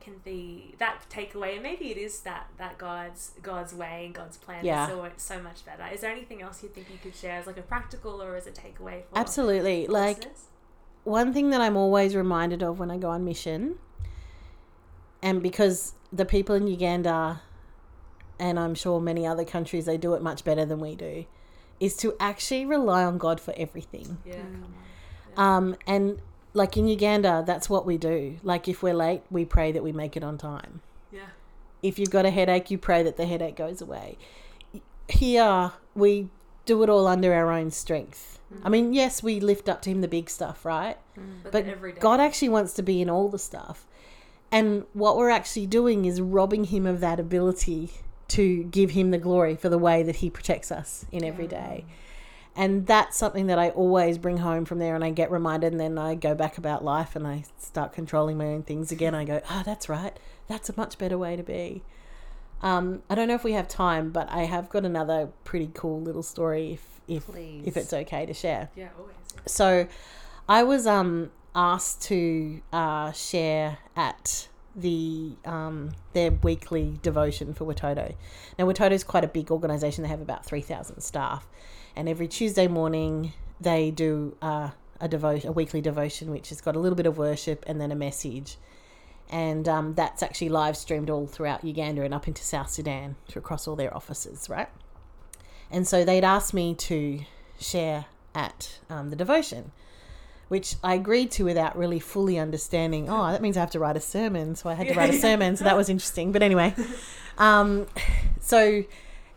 can 0.00 0.14
be 0.24 0.74
that 0.78 1.02
takeaway 1.08 1.54
and 1.54 1.62
maybe 1.62 1.92
it 1.92 1.96
is 1.96 2.20
that 2.22 2.48
that 2.58 2.76
god's 2.76 3.30
god's 3.40 3.72
way 3.72 4.06
and 4.06 4.12
god's 4.12 4.36
plan 4.36 4.64
Yeah. 4.64 4.86
is 4.86 4.90
so 4.90 5.08
so 5.16 5.40
much 5.40 5.64
better 5.64 5.84
is 5.94 6.00
there 6.00 6.10
anything 6.10 6.42
else 6.42 6.60
you 6.60 6.68
think 6.68 6.88
you 6.90 6.98
could 7.00 7.14
share 7.14 7.36
as 7.38 7.46
like 7.46 7.56
a 7.56 7.62
practical 7.62 8.20
or 8.20 8.34
as 8.34 8.48
a 8.48 8.50
takeaway 8.50 9.02
for 9.04 9.16
Absolutely. 9.16 9.86
for 9.86 9.92
Like 9.92 10.16
listeners? 10.16 10.46
one 11.04 11.32
thing 11.32 11.50
that 11.50 11.60
I'm 11.60 11.76
always 11.76 12.16
reminded 12.16 12.64
of 12.64 12.80
when 12.80 12.90
I 12.90 12.96
go 12.98 13.10
on 13.10 13.24
mission, 13.24 13.76
and 15.22 15.42
because 15.42 15.94
the 16.12 16.24
people 16.24 16.54
in 16.56 16.66
Uganda, 16.66 17.42
and 18.38 18.58
I'm 18.58 18.74
sure 18.74 19.00
many 19.00 19.26
other 19.26 19.44
countries, 19.44 19.84
they 19.86 19.96
do 19.98 20.14
it 20.14 20.22
much 20.22 20.44
better 20.44 20.64
than 20.64 20.80
we 20.80 20.94
do, 20.96 21.24
is 21.80 21.96
to 21.98 22.14
actually 22.20 22.64
rely 22.66 23.04
on 23.04 23.18
God 23.18 23.40
for 23.40 23.54
everything. 23.56 24.18
Yeah. 24.24 24.42
Um, 25.36 25.76
and 25.86 26.20
like 26.54 26.76
in 26.76 26.88
Uganda, 26.88 27.42
that's 27.46 27.70
what 27.70 27.86
we 27.86 27.98
do. 27.98 28.38
Like 28.42 28.68
if 28.68 28.82
we're 28.82 28.94
late, 28.94 29.22
we 29.30 29.44
pray 29.44 29.72
that 29.72 29.82
we 29.82 29.92
make 29.92 30.16
it 30.16 30.24
on 30.24 30.38
time. 30.38 30.80
Yeah. 31.10 31.28
If 31.82 31.98
you've 31.98 32.10
got 32.10 32.26
a 32.26 32.30
headache, 32.30 32.70
you 32.70 32.78
pray 32.78 33.02
that 33.02 33.16
the 33.16 33.26
headache 33.26 33.56
goes 33.56 33.80
away. 33.80 34.18
Here, 35.08 35.72
we 35.94 36.28
do 36.64 36.82
it 36.82 36.88
all 36.88 37.06
under 37.06 37.32
our 37.34 37.50
own 37.50 37.70
strength. 37.70 38.38
I 38.62 38.68
mean, 38.68 38.92
mm. 38.92 38.94
yes, 38.94 39.22
we 39.22 39.40
lift 39.40 39.68
up 39.68 39.82
to 39.82 39.90
Him 39.90 40.00
the 40.00 40.08
big 40.08 40.28
stuff, 40.28 40.64
right? 40.64 40.98
Mm. 41.18 41.42
But, 41.42 41.52
But 41.52 41.66
every 41.66 41.92
day. 41.92 42.00
God 42.00 42.20
actually 42.20 42.50
wants 42.50 42.74
to 42.74 42.82
be 42.82 43.00
in 43.00 43.08
all 43.08 43.28
the 43.28 43.38
stuff. 43.38 43.86
And 44.50 44.84
what 44.92 45.16
we're 45.16 45.30
actually 45.30 45.66
doing 45.66 46.04
is 46.04 46.20
robbing 46.20 46.64
Him 46.64 46.86
of 46.86 47.00
that 47.00 47.18
ability 47.18 47.90
to 48.28 48.64
give 48.64 48.90
Him 48.90 49.10
the 49.10 49.18
glory 49.18 49.56
for 49.56 49.68
the 49.68 49.78
way 49.78 50.02
that 50.02 50.16
He 50.16 50.28
protects 50.28 50.70
us 50.70 51.06
in 51.10 51.24
every 51.24 51.46
day. 51.46 51.86
And 52.54 52.86
that's 52.86 53.16
something 53.16 53.46
that 53.46 53.58
I 53.58 53.70
always 53.70 54.18
bring 54.18 54.36
home 54.38 54.66
from 54.66 54.78
there, 54.78 54.94
and 54.94 55.02
I 55.02 55.10
get 55.10 55.30
reminded, 55.30 55.72
and 55.72 55.80
then 55.80 55.96
I 55.96 56.14
go 56.14 56.34
back 56.34 56.58
about 56.58 56.84
life 56.84 57.16
and 57.16 57.26
I 57.26 57.44
start 57.58 57.94
controlling 57.94 58.36
my 58.36 58.46
own 58.46 58.62
things 58.62 58.92
again. 58.92 59.14
I 59.14 59.24
go, 59.24 59.40
oh, 59.50 59.62
that's 59.64 59.88
right. 59.88 60.18
That's 60.48 60.68
a 60.68 60.74
much 60.76 60.98
better 60.98 61.16
way 61.16 61.34
to 61.36 61.42
be. 61.42 61.82
Um, 62.62 63.02
I 63.10 63.14
don't 63.14 63.26
know 63.26 63.34
if 63.34 63.42
we 63.42 63.52
have 63.52 63.68
time, 63.68 64.10
but 64.10 64.30
I 64.30 64.42
have 64.44 64.68
got 64.68 64.84
another 64.84 65.30
pretty 65.44 65.70
cool 65.74 66.00
little 66.00 66.22
story 66.22 66.74
if 66.74 67.00
if 67.08 67.26
Please. 67.26 67.64
if 67.66 67.76
it's 67.76 67.92
okay 67.92 68.24
to 68.26 68.32
share. 68.34 68.70
yeah, 68.76 68.88
always. 68.98 69.14
So, 69.46 69.88
I 70.48 70.62
was 70.62 70.86
um 70.86 71.30
asked 71.54 72.02
to 72.02 72.62
uh, 72.72 73.12
share 73.12 73.78
at 73.96 74.48
the 74.76 75.32
um 75.44 75.92
their 76.12 76.30
weekly 76.30 76.98
devotion 77.02 77.52
for 77.52 77.64
Watoto. 77.64 78.14
Now 78.58 78.66
Watoto 78.66 78.92
is 78.92 79.04
quite 79.04 79.24
a 79.24 79.28
big 79.28 79.50
organisation. 79.50 80.02
They 80.02 80.08
have 80.08 80.20
about 80.20 80.44
three 80.46 80.62
thousand 80.62 81.00
staff, 81.00 81.46
and 81.96 82.08
every 82.08 82.28
Tuesday 82.28 82.68
morning 82.68 83.32
they 83.60 83.90
do 83.90 84.36
uh, 84.42 84.70
a 85.00 85.08
devotion, 85.08 85.48
a 85.48 85.52
weekly 85.52 85.80
devotion, 85.80 86.30
which 86.30 86.48
has 86.48 86.60
got 86.60 86.76
a 86.76 86.78
little 86.78 86.96
bit 86.96 87.06
of 87.06 87.18
worship 87.18 87.64
and 87.66 87.80
then 87.80 87.92
a 87.92 87.96
message. 87.96 88.56
And 89.30 89.66
um, 89.68 89.94
that's 89.94 90.22
actually 90.22 90.50
live 90.50 90.76
streamed 90.76 91.08
all 91.08 91.26
throughout 91.26 91.64
Uganda 91.64 92.02
and 92.02 92.12
up 92.12 92.28
into 92.28 92.42
South 92.42 92.70
Sudan, 92.70 93.16
to 93.28 93.38
across 93.38 93.66
all 93.66 93.76
their 93.76 93.94
offices, 93.94 94.48
right? 94.48 94.68
And 95.70 95.88
so 95.88 96.04
they'd 96.04 96.24
asked 96.24 96.52
me 96.52 96.74
to 96.74 97.20
share 97.58 98.06
at 98.34 98.78
um, 98.90 99.10
the 99.10 99.16
devotion, 99.16 99.72
which 100.48 100.76
I 100.84 100.94
agreed 100.94 101.30
to 101.32 101.44
without 101.44 101.76
really 101.76 101.98
fully 101.98 102.38
understanding. 102.38 103.08
Oh, 103.08 103.30
that 103.32 103.40
means 103.40 103.56
I 103.56 103.60
have 103.60 103.70
to 103.70 103.78
write 103.78 103.96
a 103.96 104.00
sermon. 104.00 104.54
So 104.54 104.68
I 104.68 104.74
had 104.74 104.88
to 104.88 104.94
write 104.94 105.10
a 105.10 105.18
sermon. 105.18 105.56
So 105.56 105.64
that 105.64 105.76
was 105.76 105.88
interesting. 105.88 106.30
But 106.30 106.42
anyway, 106.42 106.74
um, 107.38 107.86
so 108.38 108.84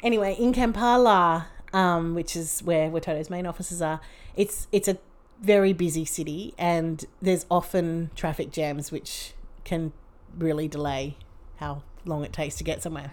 anyway, 0.02 0.36
in 0.38 0.54
Kampala, 0.54 1.48
um, 1.76 2.16
which 2.16 2.36
is 2.36 2.62
where 2.62 2.90
Watoto's 2.90 3.30
main 3.30 3.46
offices 3.46 3.82
are, 3.82 4.00
it's 4.36 4.68
it's 4.72 4.88
a 4.88 4.98
very 5.42 5.74
busy 5.74 6.06
city, 6.06 6.54
and 6.58 7.04
there's 7.22 7.46
often 7.52 8.10
traffic 8.16 8.50
jams, 8.50 8.92
which 8.92 9.34
can 9.66 9.92
really 10.38 10.68
delay 10.70 11.18
how 11.58 11.84
long 12.06 12.24
it 12.24 12.32
takes 12.32 12.56
to 12.56 12.64
get 12.64 12.82
somewhere 12.82 13.12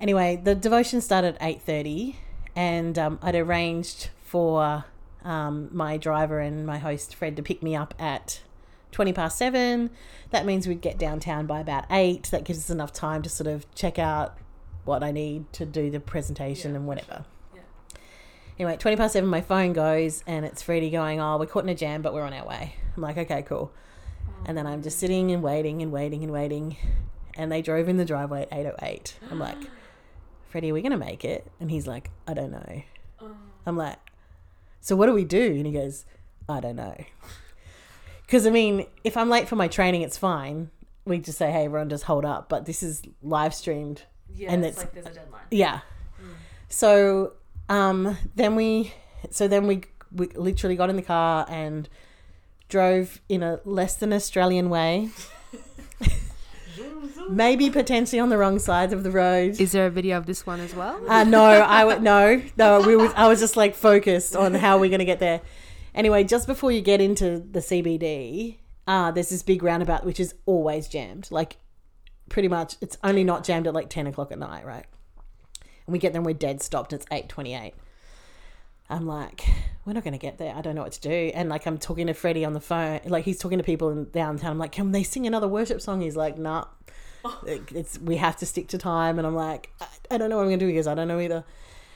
anyway, 0.00 0.40
the 0.42 0.54
devotion 0.54 1.00
started 1.00 1.36
at 1.36 1.42
eight 1.42 1.62
thirty, 1.62 2.18
and 2.56 2.98
um, 2.98 3.18
I'd 3.22 3.36
arranged 3.36 4.10
for 4.24 4.84
um, 5.24 5.68
my 5.72 5.96
driver 5.96 6.40
and 6.40 6.66
my 6.66 6.78
host 6.78 7.14
Fred 7.14 7.36
to 7.36 7.42
pick 7.42 7.62
me 7.62 7.76
up 7.76 7.94
at 7.98 8.42
twenty 8.90 9.12
past 9.12 9.38
seven. 9.38 9.90
That 10.30 10.46
means 10.46 10.66
we'd 10.66 10.80
get 10.80 10.98
downtown 10.98 11.46
by 11.46 11.60
about 11.60 11.84
eight. 11.90 12.24
That 12.32 12.42
gives 12.42 12.58
us 12.58 12.70
enough 12.70 12.92
time 12.92 13.22
to 13.22 13.28
sort 13.28 13.46
of 13.46 13.72
check 13.74 14.00
out 14.00 14.36
what 14.84 15.02
I 15.02 15.12
need 15.12 15.52
to 15.52 15.66
do 15.66 15.90
the 15.90 16.00
presentation 16.00 16.72
Yeah, 16.72 16.78
and 16.78 16.86
whatever. 16.86 17.24
Anyway, 18.58 18.76
twenty 18.78 18.96
past 18.96 19.12
seven, 19.12 19.28
my 19.28 19.40
phone 19.42 19.72
goes 19.72 20.24
and 20.26 20.44
it's 20.46 20.62
Freddie 20.62 20.90
going, 20.90 21.20
"Oh, 21.20 21.36
we're 21.38 21.46
caught 21.46 21.64
in 21.64 21.68
a 21.68 21.74
jam, 21.74 22.02
but 22.02 22.14
we're 22.14 22.22
on 22.24 22.32
our 22.32 22.46
way." 22.46 22.74
I'm 22.96 23.02
like, 23.02 23.18
"Okay, 23.18 23.42
cool." 23.42 23.72
And 24.46 24.56
then 24.56 24.66
I'm 24.66 24.82
just 24.82 24.98
sitting 24.98 25.30
and 25.32 25.42
waiting 25.42 25.82
and 25.82 25.92
waiting 25.92 26.22
and 26.22 26.32
waiting, 26.32 26.76
and 27.36 27.50
they 27.52 27.60
drove 27.62 27.88
in 27.88 27.96
the 27.96 28.04
driveway 28.04 28.42
at 28.42 28.48
eight 28.52 28.66
oh 28.66 28.74
eight. 28.82 29.18
I'm 29.30 29.38
like, 29.38 29.58
"Freddie, 30.48 30.70
are 30.70 30.74
we 30.74 30.80
gonna 30.82 30.96
make 30.96 31.24
it?" 31.24 31.50
And 31.60 31.70
he's 31.70 31.86
like, 31.86 32.10
"I 32.26 32.32
don't 32.34 32.50
know." 32.52 32.82
Oh. 33.20 33.36
I'm 33.66 33.76
like, 33.76 33.98
"So 34.80 34.96
what 34.96 35.06
do 35.06 35.12
we 35.12 35.24
do?" 35.24 35.52
And 35.56 35.66
he 35.66 35.72
goes, 35.72 36.04
"I 36.48 36.60
don't 36.60 36.76
know." 36.76 36.96
Because 38.24 38.44
I 38.44 38.50
mean, 38.50 38.86
if 39.04 39.16
I'm 39.16 39.28
late 39.30 39.46
for 39.46 39.54
my 39.54 39.68
training, 39.68 40.02
it's 40.02 40.18
fine. 40.18 40.70
We 41.04 41.18
just 41.18 41.38
say, 41.38 41.52
"Hey, 41.52 41.66
everyone, 41.66 41.88
just 41.88 42.02
hold 42.02 42.24
up." 42.24 42.48
But 42.48 42.66
this 42.66 42.82
is 42.82 43.02
live 43.22 43.54
streamed 43.54 44.02
Yeah, 44.34 44.50
And 44.52 44.64
it's 44.64 44.78
it's- 44.78 44.84
like 44.96 45.04
there's 45.04 45.16
a 45.16 45.20
deadline. 45.20 45.42
yeah. 45.52 45.80
Mm. 46.20 46.30
So 46.68 47.34
um, 47.68 48.16
then 48.34 48.54
we, 48.56 48.92
so 49.30 49.48
then 49.48 49.66
we, 49.66 49.82
we 50.12 50.28
literally 50.28 50.76
got 50.76 50.90
in 50.90 50.96
the 50.96 51.02
car 51.02 51.46
and 51.48 51.88
drove 52.68 53.20
in 53.28 53.42
a 53.42 53.60
less 53.64 53.96
than 53.96 54.12
Australian 54.12 54.70
way. 54.70 55.10
Maybe 57.28 57.70
potentially 57.70 58.20
on 58.20 58.28
the 58.28 58.38
wrong 58.38 58.58
sides 58.58 58.92
of 58.92 59.02
the 59.02 59.10
road. 59.10 59.60
Is 59.60 59.72
there 59.72 59.86
a 59.86 59.90
video 59.90 60.16
of 60.16 60.26
this 60.26 60.46
one 60.46 60.60
as 60.60 60.74
well? 60.74 61.00
Uh, 61.08 61.24
no, 61.24 61.42
I 61.44 61.80
w- 61.80 62.00
no, 62.00 62.42
no. 62.56 62.80
We 62.82 62.94
was, 62.94 63.12
I 63.16 63.26
was 63.26 63.40
just 63.40 63.56
like 63.56 63.74
focused 63.74 64.36
on 64.36 64.54
how 64.54 64.78
we're 64.78 64.90
gonna 64.90 65.04
get 65.04 65.18
there. 65.18 65.40
Anyway, 65.94 66.24
just 66.24 66.46
before 66.46 66.70
you 66.70 66.80
get 66.80 67.00
into 67.00 67.40
the 67.40 67.60
CBD, 67.60 68.58
uh, 68.86 69.10
there's 69.10 69.30
this 69.30 69.42
big 69.42 69.62
roundabout 69.62 70.04
which 70.04 70.20
is 70.20 70.34
always 70.44 70.86
jammed. 70.86 71.28
Like, 71.30 71.56
pretty 72.28 72.48
much, 72.48 72.76
it's 72.80 72.96
only 73.02 73.24
not 73.24 73.42
jammed 73.42 73.66
at 73.66 73.74
like 73.74 73.90
ten 73.90 74.06
o'clock 74.06 74.30
at 74.30 74.38
night, 74.38 74.64
right? 74.64 74.86
And 75.86 75.92
we 75.92 75.98
get 75.98 76.12
there, 76.12 76.18
and 76.20 76.26
we're 76.26 76.32
dead 76.34 76.62
stopped. 76.62 76.92
It's 76.92 77.06
eight 77.10 77.28
twenty-eight. 77.28 77.74
I'm 78.88 79.06
like, 79.06 79.44
we're 79.84 79.94
not 79.94 80.04
gonna 80.04 80.18
get 80.18 80.38
there. 80.38 80.54
I 80.54 80.60
don't 80.60 80.74
know 80.76 80.82
what 80.82 80.92
to 80.92 81.00
do. 81.00 81.10
And 81.34 81.48
like, 81.48 81.66
I'm 81.66 81.78
talking 81.78 82.06
to 82.06 82.14
Freddie 82.14 82.44
on 82.44 82.52
the 82.52 82.60
phone. 82.60 83.00
Like, 83.04 83.24
he's 83.24 83.38
talking 83.38 83.58
to 83.58 83.64
people 83.64 83.90
in 83.90 84.08
downtown. 84.10 84.52
I'm 84.52 84.58
like, 84.58 84.72
can 84.72 84.92
they 84.92 85.02
sing 85.02 85.26
another 85.26 85.48
worship 85.48 85.80
song? 85.80 86.00
He's 86.00 86.16
like, 86.16 86.38
nah. 86.38 86.66
It's 87.46 87.98
we 87.98 88.16
have 88.16 88.36
to 88.36 88.46
stick 88.46 88.68
to 88.68 88.78
time. 88.78 89.18
And 89.18 89.26
I'm 89.26 89.34
like, 89.34 89.70
I, 89.80 89.86
I 90.12 90.18
don't 90.18 90.30
know 90.30 90.36
what 90.36 90.42
I'm 90.42 90.48
gonna 90.48 90.58
do. 90.58 90.68
He 90.68 90.74
goes, 90.74 90.86
I 90.86 90.94
don't 90.94 91.08
know 91.08 91.18
either. 91.20 91.44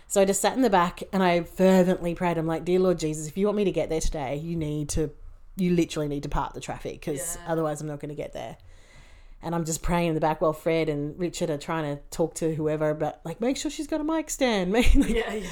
So 0.08 0.20
I 0.20 0.24
just 0.24 0.40
sat 0.42 0.54
in 0.56 0.62
the 0.62 0.70
back 0.70 1.04
and 1.12 1.22
I 1.22 1.42
fervently 1.44 2.16
prayed. 2.16 2.36
I'm 2.36 2.46
like, 2.48 2.64
Dear 2.64 2.80
Lord 2.80 2.98
Jesus, 2.98 3.28
if 3.28 3.38
you 3.38 3.46
want 3.46 3.56
me 3.56 3.64
to 3.64 3.70
get 3.70 3.88
there 3.88 4.00
today, 4.00 4.34
you 4.36 4.56
need 4.56 4.88
to, 4.90 5.12
you 5.54 5.70
literally 5.76 6.08
need 6.08 6.24
to 6.24 6.28
part 6.28 6.52
the 6.54 6.60
traffic 6.60 6.94
because 6.94 7.36
Yeah. 7.36 7.52
otherwise 7.52 7.80
I'm 7.80 7.86
not 7.86 8.00
going 8.00 8.08
to 8.08 8.16
get 8.16 8.32
there. 8.32 8.56
And 9.42 9.54
I'm 9.54 9.64
just 9.64 9.82
praying 9.82 10.08
in 10.08 10.14
the 10.14 10.20
back 10.20 10.40
while 10.42 10.52
Fred 10.52 10.88
and 10.88 11.18
Richard 11.18 11.48
are 11.48 11.56
trying 11.56 11.96
to 11.96 12.02
talk 12.10 12.34
to 12.34 12.54
whoever, 12.54 12.92
but 12.92 13.20
like, 13.24 13.40
make 13.40 13.56
sure 13.56 13.70
she's 13.70 13.86
got 13.86 14.00
a 14.00 14.04
mic 14.04 14.28
stand, 14.28 14.72
like, 14.74 14.92
Yeah, 14.94 15.32
yeah. 15.32 15.46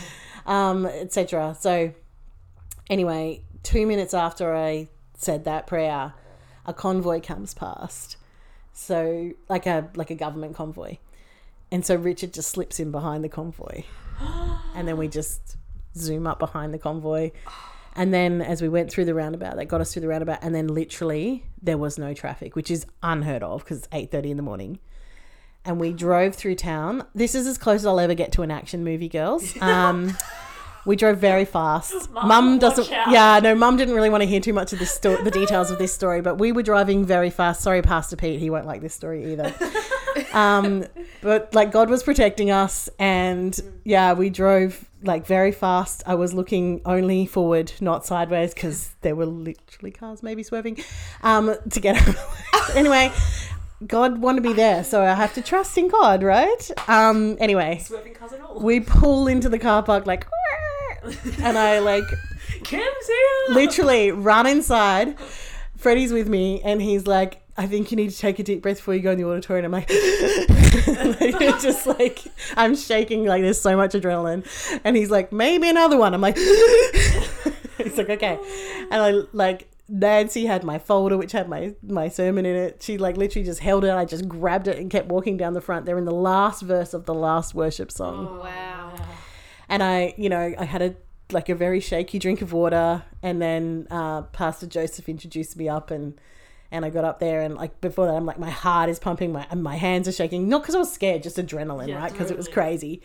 um, 0.47 0.85
etc. 0.85 1.57
So, 1.59 1.95
anyway, 2.91 3.43
two 3.63 3.87
minutes 3.87 4.13
after 4.15 4.55
I 4.55 4.89
said 5.15 5.45
that 5.45 5.67
prayer, 5.67 6.13
a 6.67 6.75
convoy 6.75 7.21
comes 7.23 7.55
past. 7.55 8.17
So, 8.75 9.33
like 9.49 9.67
a 9.67 9.89
like 9.97 10.11
a 10.11 10.15
government 10.15 10.55
convoy, 10.55 10.99
and 11.73 11.85
so 11.85 11.97
Richard 11.97 12.33
just 12.35 12.51
slips 12.51 12.79
in 12.79 12.93
behind 12.93 13.25
the 13.25 13.29
convoy, 13.29 13.83
and 14.75 14.87
then 14.87 14.97
we 14.99 15.09
just 15.09 15.57
zoom 15.97 16.27
up 16.27 16.39
behind 16.39 16.73
the 16.75 16.79
convoy. 16.79 17.31
And 17.97 18.15
then 18.15 18.41
as 18.41 18.63
we 18.63 18.69
went 18.69 18.93
through 18.93 19.07
the 19.07 19.15
roundabout, 19.15 19.57
they 19.57 19.65
got 19.65 19.81
us 19.81 19.93
through 19.93 20.03
the 20.03 20.09
roundabout, 20.09 20.39
and 20.43 20.55
then 20.55 20.69
literally 20.69 21.45
there 21.63 21.79
was 21.79 21.99
no 21.99 22.15
traffic, 22.15 22.57
which 22.57 22.71
is 22.71 22.87
unheard 23.03 23.43
of 23.43 23.65
because 23.65 23.79
it's 23.79 23.89
eight 23.93 24.11
thirty 24.11 24.31
in 24.31 24.37
the 24.37 24.43
morning. 24.43 24.79
And 25.65 25.81
we 25.81 25.93
drove 25.93 26.35
through 26.35 26.55
town. 26.55 27.05
This 27.15 27.35
is 27.35 27.47
as 27.47 27.59
close 27.59 27.81
as 27.81 27.87
I'll 27.87 28.01
ever 28.01 28.15
get 28.15 28.33
to 28.33 28.43
an 28.43 28.51
action 28.51 28.85
movie, 28.85 29.09
girls. 29.09 29.55
Um, 29.63 30.17
we 30.89 30.97
drove 30.97 31.19
very 31.19 31.45
fast. 31.45 32.11
Mum, 32.11 32.29
Mum 32.29 32.59
doesn't. 32.59 32.91
Yeah, 32.91 33.39
no, 33.43 33.55
Mum 33.55 33.77
didn't 33.77 33.95
really 33.95 34.09
want 34.09 34.23
to 34.23 34.27
hear 34.27 34.41
too 34.41 34.55
much 34.55 34.73
of 34.73 34.79
this 34.79 34.91
sto- 34.91 35.23
the 35.23 35.31
details 35.31 35.71
of 35.71 35.79
this 35.79 35.93
story, 35.93 36.23
but 36.23 36.37
we 36.37 36.51
were 36.51 36.63
driving 36.63 37.05
very 37.05 37.29
fast. 37.29 37.61
Sorry, 37.61 37.83
Pastor 37.83 38.17
Pete, 38.17 38.41
he 38.41 38.49
won't 38.49 38.65
like 38.65 38.81
this 38.81 38.95
story 38.95 39.33
either. 39.33 39.55
um, 40.33 40.87
but 41.21 41.55
like 41.55 41.73
God 41.73 41.91
was 41.91 42.03
protecting 42.03 42.51
us, 42.51 42.89
and 42.99 43.61
yeah, 43.85 44.15
we 44.15 44.31
drove 44.31 44.89
like 45.03 45.27
very 45.27 45.53
fast. 45.53 46.03
I 46.07 46.15
was 46.15 46.33
looking 46.33 46.81
only 46.87 47.27
forward, 47.27 47.71
not 47.83 48.07
sideways, 48.07 48.55
because 48.55 48.89
there 49.03 49.15
were 49.15 49.27
literally 49.27 49.91
cars 49.91 50.23
maybe 50.23 50.43
swerving 50.43 50.83
um, 51.23 51.55
to 51.71 51.81
get 51.81 51.97
out. 52.09 52.17
anyway, 52.75 53.13
God 53.87 54.19
wanted 54.23 54.43
me 54.43 54.55
there, 54.55 54.83
so 54.83 55.03
I 55.03 55.15
have 55.15 55.35
to 55.35 55.43
trust 55.43 55.77
in 55.79 55.89
God, 55.89 56.23
right? 56.23 56.71
Um, 56.89 57.37
anyway, 57.39 57.79
Swerving 57.79 58.15
cousin 58.15 58.41
all. 58.41 58.59
we 58.59 58.81
pull 58.81 59.29
into 59.29 59.49
the 59.49 59.59
car 59.59 59.83
park 59.83 60.07
like, 60.07 60.27
and 61.43 61.59
I 61.59 61.79
like 61.81 62.05
Kym's 62.65 63.07
here. 63.07 63.55
literally 63.55 64.11
run 64.11 64.47
inside. 64.47 65.19
Freddie's 65.77 66.13
with 66.13 66.29
me, 66.29 66.61
and 66.63 66.83
he's 66.83 67.07
like, 67.07 67.41
I 67.57 67.67
think 67.67 67.91
you 67.91 67.97
need 67.97 68.11
to 68.11 68.19
take 68.19 68.39
a 68.39 68.43
deep 68.43 68.63
breath 68.63 68.77
before 68.77 68.95
you 68.95 69.01
go 69.01 69.13
in 69.13 69.19
the 69.19 69.29
auditorium. 69.29 69.67
I'm 69.67 69.73
like, 69.73 69.91
like, 71.41 71.61
just 71.61 71.87
like, 71.87 72.23
I'm 72.57 72.75
shaking, 72.75 73.25
like, 73.25 73.43
there's 73.43 73.61
so 73.61 73.77
much 73.77 73.93
adrenaline. 73.93 74.47
And 74.85 74.97
he's 74.97 75.11
like, 75.11 75.33
maybe 75.33 75.69
another 75.69 75.97
one. 75.97 76.15
I'm 76.15 76.21
like, 76.21 76.37
he's 77.79 77.97
like, 77.99 78.11
okay. 78.11 78.39
And 78.91 79.03
I, 79.03 79.11
like, 79.33 79.69
Nancy 79.89 80.47
had 80.47 80.65
my 80.65 80.79
folder 80.79 81.17
which 81.17 81.33
had 81.33 81.49
my 81.49 81.75
my 81.83 82.09
sermon 82.09 82.45
in 82.45 82.55
it. 82.55 82.83
She 82.83 82.99
like 82.99 83.17
literally 83.17 83.45
just 83.45 83.61
held 83.61 83.85
it. 83.85 83.91
I 83.91 84.05
just 84.05 84.29
grabbed 84.29 84.69
it 84.69 84.77
and 84.77 84.91
kept 84.91 85.09
walking 85.09 85.39
down 85.39 85.55
the 85.55 85.63
front. 85.63 85.87
They're 85.87 85.97
in 85.97 86.05
the 86.05 86.13
last 86.13 86.61
verse 86.61 86.93
of 86.93 87.07
the 87.07 87.15
last 87.15 87.55
worship 87.55 87.91
song. 87.91 88.29
Oh, 88.31 88.41
wow. 88.45 88.78
And 89.69 89.83
I, 89.83 90.15
you 90.17 90.29
know, 90.29 90.55
I 90.59 90.65
had 90.65 90.83
a 90.83 90.95
like 91.31 91.49
a 91.49 91.55
very 91.55 91.81
shaky 91.81 92.19
drink 92.19 92.41
of 92.41 92.53
water, 92.53 93.05
and 93.23 93.41
then 93.43 93.87
uh, 93.91 94.23
Pastor 94.23 94.67
Joseph 94.67 95.09
introduced 95.09 95.57
me 95.57 95.69
up, 95.69 95.91
and 95.91 96.19
and 96.71 96.85
I 96.85 96.91
got 96.91 97.05
up 97.05 97.19
there, 97.19 97.41
and 97.43 97.55
like 97.55 97.81
before 97.81 98.07
that, 98.07 98.15
I'm 98.15 98.27
like 98.27 98.39
my 98.39 98.51
heart 98.51 98.89
is 98.91 98.99
pumping, 98.99 99.33
my 99.33 99.47
and 99.51 99.63
my 99.63 99.77
hands 99.77 100.07
are 100.09 100.13
shaking, 100.13 100.49
not 100.49 100.63
because 100.63 100.75
I 100.75 100.79
was 100.79 100.93
scared, 100.93 101.23
just 101.23 101.37
adrenaline, 101.37 101.89
Yeah, 101.89 101.99
right? 101.99 102.13
Because 102.13 102.31
it 102.31 102.37
was 102.37 102.49
crazy. 102.49 103.01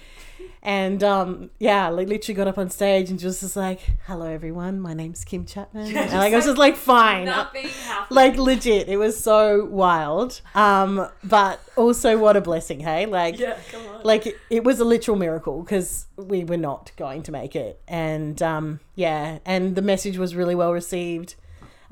And 0.65 1.03
um, 1.03 1.49
yeah, 1.59 1.89
like 1.89 2.07
literally 2.07 2.35
got 2.35 2.47
up 2.47 2.57
on 2.57 2.69
stage 2.69 3.09
and 3.09 3.19
just 3.19 3.41
was 3.43 3.55
like, 3.57 3.81
"Hello, 4.07 4.25
everyone. 4.27 4.79
My 4.79 4.93
name's 4.93 5.25
Kym 5.25 5.45
Chapman." 5.45 5.87
and 5.97 6.13
like 6.13 6.31
I 6.31 6.35
was 6.37 6.45
just 6.45 6.57
like, 6.57 6.77
"Fine." 6.77 7.25
Nothing 7.25 7.67
happened. 7.67 8.15
like 8.15 8.37
legit 8.37 8.87
it 8.89 8.97
was 8.97 9.19
so 9.19 9.65
wild 9.65 10.41
um 10.55 11.07
but 11.23 11.59
also 11.75 12.17
what 12.17 12.35
a 12.37 12.41
blessing 12.41 12.79
hey 12.79 13.05
like 13.05 13.39
yeah, 13.39 13.57
come 13.71 13.81
on. 13.87 14.03
like 14.03 14.27
it, 14.27 14.37
it 14.49 14.63
was 14.63 14.79
a 14.79 14.85
literal 14.85 15.17
miracle 15.17 15.61
because 15.61 16.05
we 16.17 16.43
were 16.43 16.57
not 16.57 16.91
going 16.95 17.23
to 17.23 17.31
make 17.31 17.55
it 17.55 17.81
and 17.87 18.41
um 18.41 18.79
yeah 18.95 19.39
and 19.45 19.75
the 19.75 19.81
message 19.81 20.17
was 20.17 20.35
really 20.35 20.53
well 20.55 20.71
received 20.73 21.35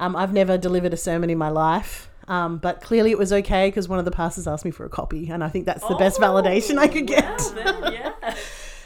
um 0.01 0.15
i've 0.17 0.33
never 0.33 0.57
delivered 0.57 0.93
a 0.93 0.97
sermon 0.97 1.29
in 1.29 1.37
my 1.37 1.49
life 1.49 2.09
um, 2.27 2.59
but 2.59 2.81
clearly 2.81 3.11
it 3.11 3.17
was 3.17 3.33
okay 3.33 3.67
because 3.69 3.89
one 3.89 3.99
of 3.99 4.05
the 4.05 4.11
pastors 4.11 4.47
asked 4.47 4.63
me 4.63 4.71
for 4.71 4.85
a 4.85 4.89
copy, 4.89 5.29
and 5.29 5.43
I 5.43 5.49
think 5.49 5.65
that's 5.65 5.85
the 5.85 5.95
best 5.95 6.19
validation 6.19 6.77
I 6.77 6.87
could 6.87 7.07
get. 7.07 7.25
Oh, 7.27 7.53
Well, 7.55 7.81
then, 7.81 7.93
yeah. 7.99 8.13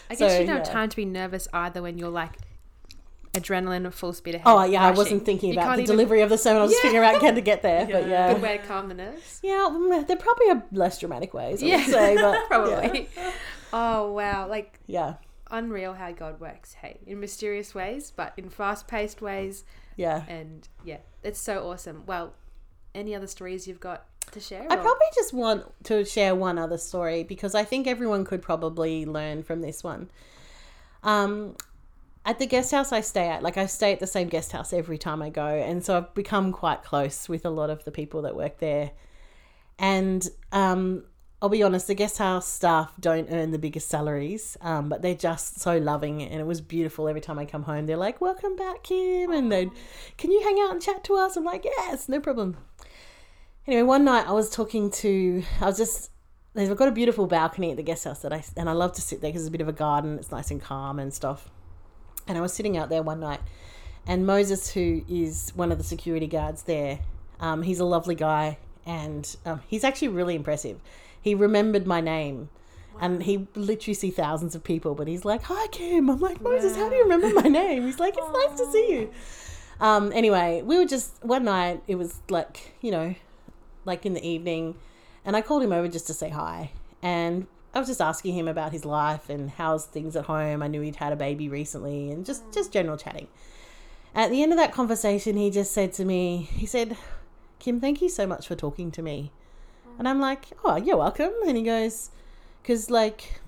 I 0.10 0.15
guess 0.15 0.17
So, 0.19 0.39
you 0.39 0.47
don't 0.47 0.58
have 0.58 0.65
yeah. 0.65 0.73
time 0.73 0.89
to 0.89 0.95
be 0.95 1.06
nervous 1.06 1.47
either 1.54 1.82
when 1.82 1.97
you're 1.99 2.10
like 2.10 2.32
adrenaline 3.34 3.91
full 3.93 4.13
speed 4.13 4.36
ahead. 4.36 4.47
Oh 4.47 4.63
yeah, 4.63 4.84
I 4.84 4.91
wasn't 4.91 5.25
thinking 5.25 5.51
You 5.54 5.60
about 5.60 5.75
the 5.75 5.84
even- 5.84 5.93
delivery 5.95 6.21
of 6.21 6.30
the 6.30 6.38
sermon. 6.38 6.62
I 6.62 6.63
was 6.63 6.71
just 6.71 6.84
Yeah. 6.84 6.89
figuring 6.89 7.10
out 7.15 7.21
how 7.21 7.32
to 7.32 7.41
get 7.41 7.62
there, 7.62 7.86
but 7.91 8.04
Yeah. 8.08 8.30
yeah, 8.30 8.34
Good 8.34 8.41
way 8.41 8.58
to 8.58 8.63
calm 8.63 8.88
the 8.88 8.95
nerves. 8.95 9.39
yeah, 9.43 10.04
there 10.08 10.17
probably 10.17 10.49
are 10.51 10.63
less 10.71 10.97
dramatic 10.99 11.34
ways. 11.34 11.62
I 11.62 11.65
Yeah, 11.67 11.78
would 11.78 11.86
say, 11.88 12.15
but 12.15 12.38
Probably. 12.47 13.10
Oh 13.73 14.12
wow, 14.13 14.47
like 14.47 14.80
yeah, 14.88 15.15
unreal 15.51 15.93
how 15.93 16.12
God 16.13 16.39
works. 16.39 16.75
Hey, 16.75 16.99
in 17.06 17.19
mysterious 17.19 17.75
ways, 17.75 18.12
but 18.15 18.34
in 18.38 18.49
fast-paced 18.49 19.21
ways, 19.21 19.65
yeah. 19.95 20.23
and 20.27 20.67
yeah, 20.84 20.97
it's 21.23 21.39
so 21.39 21.69
awesome. 21.69 22.03
Well, 22.05 22.34
any 22.93 23.15
other 23.15 23.27
stories 23.27 23.67
you've 23.67 23.79
got 23.79 24.05
to 24.31 24.39
share? 24.39 24.62
I 24.69 24.75
or- 24.75 24.81
probably 24.81 25.08
just 25.13 25.34
want 25.34 25.65
to 25.86 26.05
share 26.05 26.36
one 26.36 26.58
other 26.58 26.77
story 26.77 27.23
because 27.23 27.55
I 27.55 27.63
think 27.63 27.88
everyone 27.88 28.25
could 28.25 28.41
probably 28.41 29.05
learn 29.05 29.43
from 29.43 29.62
this 29.62 29.84
one. 29.84 30.10
Um, 31.03 31.55
at 32.25 32.39
the 32.39 32.47
guest 32.47 32.71
house 32.71 32.91
I 32.91 33.01
stay 33.01 33.29
at, 33.29 33.43
like 33.43 33.58
I 33.58 33.67
stay 33.67 33.93
at 33.93 33.99
the 33.99 34.08
same 34.08 34.27
guest 34.27 34.51
house 34.51 34.73
every 34.73 34.97
time 34.97 35.21
I 35.21 35.29
go, 35.29 35.45
and 35.45 35.86
so 35.86 35.97
I've 35.97 36.13
become 36.15 36.51
quite 36.51 36.84
close 36.84 37.29
with 37.29 37.45
a 37.45 37.51
lot 37.51 37.69
of 37.69 37.84
the 37.86 37.91
people 37.91 38.23
that 38.23 38.36
work 38.36 38.58
there. 38.58 38.91
And 39.77 40.27
um, 40.51 41.03
I'll 41.41 41.50
be 41.50 41.62
honest, 41.62 41.88
the 41.88 41.95
guest 41.95 42.17
house 42.17 42.48
staff 42.48 42.93
don't 43.00 43.28
earn 43.30 43.52
the 43.52 43.60
biggest 43.60 43.89
salaries, 43.89 44.58
um, 44.62 44.88
but 44.88 45.02
they're 45.02 45.13
just 45.13 45.60
so 45.60 45.78
loving, 45.78 46.24
and 46.24 46.39
it 46.39 46.45
was 46.45 46.62
beautiful 46.62 47.08
every 47.08 47.21
time 47.21 47.38
I 47.38 47.45
come 47.45 47.63
home. 47.63 47.86
They're 47.86 47.98
like, 47.98 48.21
"Welcome 48.21 48.56
back, 48.56 48.84
Kym," 48.84 49.38
and 49.38 49.52
they, 49.52 49.69
"Can 50.17 50.32
you 50.32 50.41
hang 50.41 50.60
out 50.62 50.71
and 50.71 50.82
chat 50.82 51.04
to 51.04 51.15
us?" 51.15 51.36
I'm 51.36 51.43
like, 51.43 51.65
"Yes, 51.65 52.08
no 52.08 52.19
problem." 52.21 52.58
Anyway, 53.67 53.84
one 53.84 54.06
night 54.06 54.28
I 54.28 54.32
was 54.32 54.50
talking 54.50 54.89
to, 54.91 55.43
I 55.60 55.65
was 55.65 55.78
just, 55.78 56.12
they've 56.54 56.76
got 56.76 56.88
a 56.88 56.91
beautiful 56.91 57.26
balcony 57.26 57.71
at 57.71 57.78
the 57.78 57.84
guest 57.84 58.06
house 58.06 58.21
that 58.21 58.32
I, 58.32 58.43
and 58.56 58.69
I 58.69 58.74
love 58.74 58.93
to 58.93 59.02
sit 59.02 59.21
there 59.21 59.30
because 59.30 59.41
it's 59.41 59.50
a 59.50 59.52
bit 59.52 59.62
of 59.62 59.67
a 59.67 59.74
garden. 59.74 60.17
It's 60.19 60.32
nice 60.32 60.52
and 60.52 60.62
calm 60.62 61.00
and 61.00 61.13
stuff. 61.13 61.50
And 62.28 62.38
I 62.38 62.41
was 62.41 62.54
sitting 62.54 62.78
out 62.78 62.89
there 62.89 63.04
one 63.04 63.19
night, 63.19 63.41
and 64.08 64.26
Moses, 64.26 64.71
who 64.71 65.04
is 65.10 65.52
one 65.56 65.71
of 65.71 65.80
the 65.80 65.84
security 65.84 66.28
guards 66.28 66.63
there, 66.63 67.00
um, 67.39 67.63
he's 67.63 67.80
a 67.80 67.86
lovely 67.86 68.15
guy, 68.15 68.58
and 68.86 69.36
um, 69.45 69.62
he's 69.67 69.84
actually 69.84 70.08
really 70.10 70.36
impressive. 70.36 70.80
He 71.26 71.34
remembered 71.34 71.88
my 71.88 72.02
name. 72.02 72.50
And 73.02 73.24
he 73.24 73.48
literally 73.56 73.96
see 73.96 74.12
thousands 74.12 74.54
of 74.54 74.64
people, 74.64 74.94
but 74.94 75.08
he's 75.08 75.26
like, 75.26 75.42
"Hi, 75.44 75.68
Kym." 75.68 76.10
I'm 76.10 76.20
like, 76.20 76.40
"Moses, 76.40 76.78
how 76.78 76.88
do 76.88 76.96
you 76.96 77.02
remember 77.02 77.34
my 77.34 77.50
name?" 77.50 77.84
He's 77.84 78.00
like, 78.00 78.14
"It's 78.16 78.32
nice 78.32 78.58
to 78.60 78.72
see 78.72 78.92
you." 78.92 79.10
Um, 79.82 80.12
anyway, 80.14 80.62
we 80.62 80.78
were 80.78 80.86
just 80.86 81.12
one 81.24 81.44
night. 81.44 81.82
It 81.88 81.96
was 81.96 82.22
like 82.30 82.76
you 82.80 82.92
know, 82.92 83.16
like 83.86 84.06
in 84.06 84.14
the 84.14 84.26
evening, 84.26 84.76
and 85.26 85.36
I 85.36 85.42
called 85.42 85.64
him 85.64 85.74
over 85.74 85.88
just 85.88 86.08
to 86.08 86.14
say 86.14 86.30
hi. 86.30 86.72
And 87.02 87.48
I 87.74 87.80
was 87.80 87.88
just 87.88 88.02
asking 88.02 88.36
him 88.36 88.48
about 88.48 88.72
his 88.72 88.86
life 88.86 89.28
and 89.28 89.50
how's 89.50 89.86
things 89.86 90.16
at 90.16 90.26
home. 90.26 90.62
I 90.62 90.68
knew 90.68 90.82
he'd 90.82 90.98
had 90.98 91.12
a 91.12 91.18
baby 91.18 91.50
recently, 91.50 92.12
and 92.12 92.24
just 92.24 92.44
just 92.54 92.72
general 92.72 92.98
chatting. 92.98 93.28
At 94.14 94.30
the 94.30 94.44
end 94.44 94.54
of 94.54 94.60
that 94.60 94.72
conversation, 94.72 95.36
he 95.38 95.50
just 95.50 95.74
said 95.74 95.92
to 95.94 96.06
me, 96.06 96.48
he 96.54 96.68
said, 96.68 96.96
"Kym, 97.60 97.82
thank 97.82 98.02
you 98.02 98.10
so 98.10 98.28
much 98.28 98.48
for 98.48 98.56
talking 98.56 98.92
to 98.92 99.02
me." 99.02 99.32
And 99.97 100.08
I'm 100.08 100.19
like, 100.19 100.45
"Oh, 100.63 100.75
you're 100.75 100.97
welcome." 100.97 101.31
And 101.47 101.58
he 101.58 101.63
goes, 101.63 102.12
"Cause 102.63 102.89
like, 102.89 103.41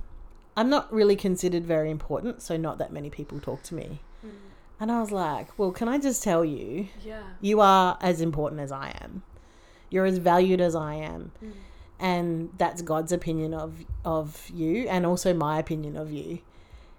I'm 0.56 0.70
not 0.70 0.92
really 0.92 1.16
considered 1.16 1.66
very 1.66 1.92
important, 1.92 2.42
so 2.42 2.58
not 2.58 2.78
that 2.80 2.92
many 2.92 3.10
people 3.10 3.40
talk 3.40 3.64
to 3.64 3.76
me." 3.76 4.02
Mm. 4.26 4.32
And 4.80 4.92
I 4.92 5.02
was 5.02 5.12
like, 5.12 5.58
"Well, 5.58 5.72
can 5.72 5.88
I 5.88 5.98
just 5.98 6.24
tell 6.24 6.46
you, 6.46 6.88
Yeah. 7.04 7.22
you 7.42 7.60
are 7.62 7.98
as 8.02 8.22
important 8.22 8.62
as 8.62 8.72
I 8.72 8.96
am. 9.02 9.24
You're 9.90 10.06
as 10.06 10.18
valued 10.18 10.62
as 10.62 10.76
I 10.76 10.96
am. 10.96 11.32
Mm. 11.44 11.52
And 12.00 12.50
that's 12.58 12.82
God's 12.82 13.12
opinion 13.12 13.54
of 13.54 13.86
of 14.06 14.50
you 14.54 14.88
and 14.88 15.06
also 15.06 15.34
my 15.34 15.58
opinion 15.60 15.98
of 15.98 16.12
you. 16.12 16.40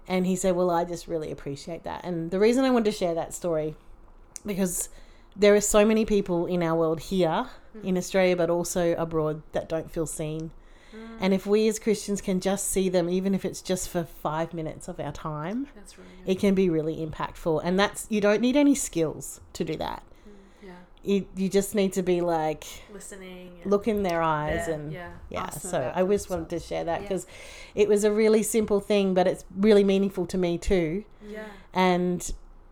And 0.07 0.25
he 0.25 0.35
said, 0.35 0.55
"Well, 0.55 0.69
I 0.71 0.83
just 0.83 1.07
really 1.07 1.31
appreciate 1.31 1.83
that." 1.83 2.03
And 2.03 2.31
the 2.31 2.39
reason 2.39 2.65
I 2.65 2.69
wanted 2.69 2.91
to 2.91 2.97
share 2.97 3.13
that 3.13 3.33
story 3.33 3.75
because 4.45 4.89
there 5.35 5.53
are 5.55 5.61
so 5.61 5.85
many 5.85 6.03
people 6.05 6.45
in 6.47 6.61
our 6.63 6.75
world 6.75 6.99
here 6.99 7.47
in 7.83 7.97
Australia 7.97 8.35
but 8.35 8.49
also 8.49 8.93
abroad 8.95 9.41
that 9.53 9.69
don't 9.69 9.89
feel 9.91 10.05
seen. 10.05 10.51
And 11.21 11.33
if 11.33 11.45
we 11.45 11.67
as 11.67 11.79
Christians 11.79 12.19
can 12.21 12.39
just 12.39 12.69
see 12.69 12.87
them 12.89 13.09
even 13.09 13.35
if 13.35 13.43
it's 13.45 13.61
just 13.61 13.89
for 13.89 14.03
5 14.05 14.53
minutes 14.53 14.87
of 14.87 14.99
our 14.99 15.11
time, 15.11 15.67
really 15.75 16.09
it 16.25 16.39
can 16.39 16.55
be 16.55 16.69
really 16.69 16.95
impactful. 17.05 17.61
And 17.63 17.79
that's 17.79 18.07
you 18.09 18.21
don't 18.21 18.41
need 18.41 18.55
any 18.55 18.73
skills 18.73 19.41
to 19.53 19.63
do 19.65 19.75
that 19.77 20.01
Yeah. 20.63 20.71
you, 21.03 21.25
you 21.35 21.47
just 21.49 21.75
need 21.75 21.93
to 21.93 22.01
be 22.03 22.21
like 22.21 22.63
Listening. 22.93 23.51
Look 23.65 23.87
in 23.87 24.03
their 24.03 24.21
eyes 24.21 24.65
yeah, 24.67 24.73
and 24.73 24.91
yeah. 24.93 25.11
yeah 25.29 25.43
Awesome. 25.43 25.69
so 25.71 25.91
i 25.95 26.03
just 26.03 26.29
wanted 26.29 26.49
to 26.49 26.59
share 26.59 26.83
that 26.85 27.01
Yeah. 27.01 27.07
because 27.07 27.27
it 27.75 27.87
was 27.87 28.03
a 28.03 28.11
really 28.11 28.41
simple 28.43 28.79
thing 28.79 29.13
but 29.13 29.27
it's 29.27 29.43
really 29.55 29.83
meaningful 29.83 30.25
to 30.27 30.37
me 30.37 30.57
too 30.57 31.03
Yeah. 31.27 31.45
and 31.73 32.19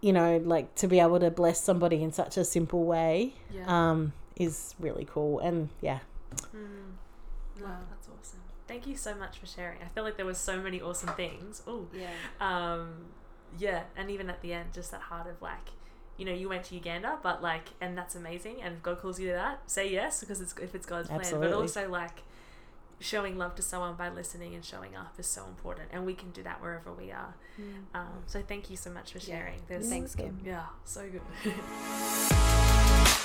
you 0.01 0.13
know 0.13 0.37
like 0.43 0.73
to 0.75 0.87
be 0.87 0.99
able 0.99 1.19
to 1.19 1.29
bless 1.31 1.61
somebody 1.61 2.01
in 2.01 2.11
such 2.11 2.37
a 2.37 2.45
simple 2.45 2.83
way 2.85 3.33
Yeah. 3.53 3.65
um 3.91 4.13
is 4.39 4.75
really 4.79 5.05
cool 5.05 5.39
and 5.39 5.69
yeah 5.81 5.99
Mm. 6.55 6.93
Wow. 7.61 7.77
that's 7.89 8.07
awesome. 8.09 8.39
Thank 8.67 8.85
you 8.85 8.95
so 8.97 9.15
much 9.15 9.39
for 9.39 9.45
sharing. 9.47 9.81
I 9.81 9.87
feel 9.87 10.03
like 10.03 10.17
there 10.17 10.25
was 10.25 10.37
so 10.37 10.59
many 10.61 10.81
awesome 10.81 11.09
things. 11.15 11.61
Oh, 11.65 11.87
Yeah. 11.93 12.11
um, 12.41 13.05
yeah, 13.57 13.83
and 13.95 14.11
even 14.11 14.29
at 14.29 14.41
the 14.41 14.51
end, 14.53 14.73
just 14.73 14.91
that 14.91 15.01
heart 15.01 15.25
of 15.27 15.41
like, 15.41 15.69
you 16.17 16.25
know, 16.25 16.33
you 16.33 16.49
went 16.49 16.65
to 16.65 16.75
Uganda, 16.75 17.17
but 17.23 17.41
like, 17.41 17.69
and 17.81 17.97
that's 17.97 18.13
amazing. 18.15 18.61
And 18.61 18.75
if 18.75 18.83
God 18.83 18.99
calls 18.99 19.19
you 19.19 19.27
to 19.29 19.33
that, 19.33 19.61
say 19.71 19.89
yes 19.91 20.19
because 20.19 20.41
it's 20.41 20.53
if 20.61 20.75
it's 20.75 20.85
God's 20.85 21.07
plan. 21.07 21.21
Absolutely. 21.21 21.47
But 21.49 21.55
also 21.55 21.89
like, 21.89 22.23
showing 22.99 23.37
love 23.37 23.55
to 23.55 23.61
someone 23.61 23.95
by 23.95 24.09
listening 24.09 24.53
and 24.53 24.65
showing 24.65 24.95
up 24.95 25.13
is 25.17 25.27
so 25.27 25.45
important, 25.45 25.89
and 25.93 26.05
we 26.05 26.13
can 26.13 26.31
do 26.31 26.43
that 26.43 26.61
wherever 26.61 26.91
we 26.91 27.11
are. 27.11 27.33
Um, 27.95 28.23
so 28.27 28.41
thank 28.41 28.69
you 28.69 28.75
so 28.77 28.89
much 28.91 29.13
for 29.13 29.19
Yeah. 29.19 29.25
sharing. 29.25 29.61
There's 29.67 29.89
Thanks, 29.89 30.15
Kym. 30.15 30.35
Yeah, 30.43 30.65
so 30.83 31.07
good. 31.09 31.21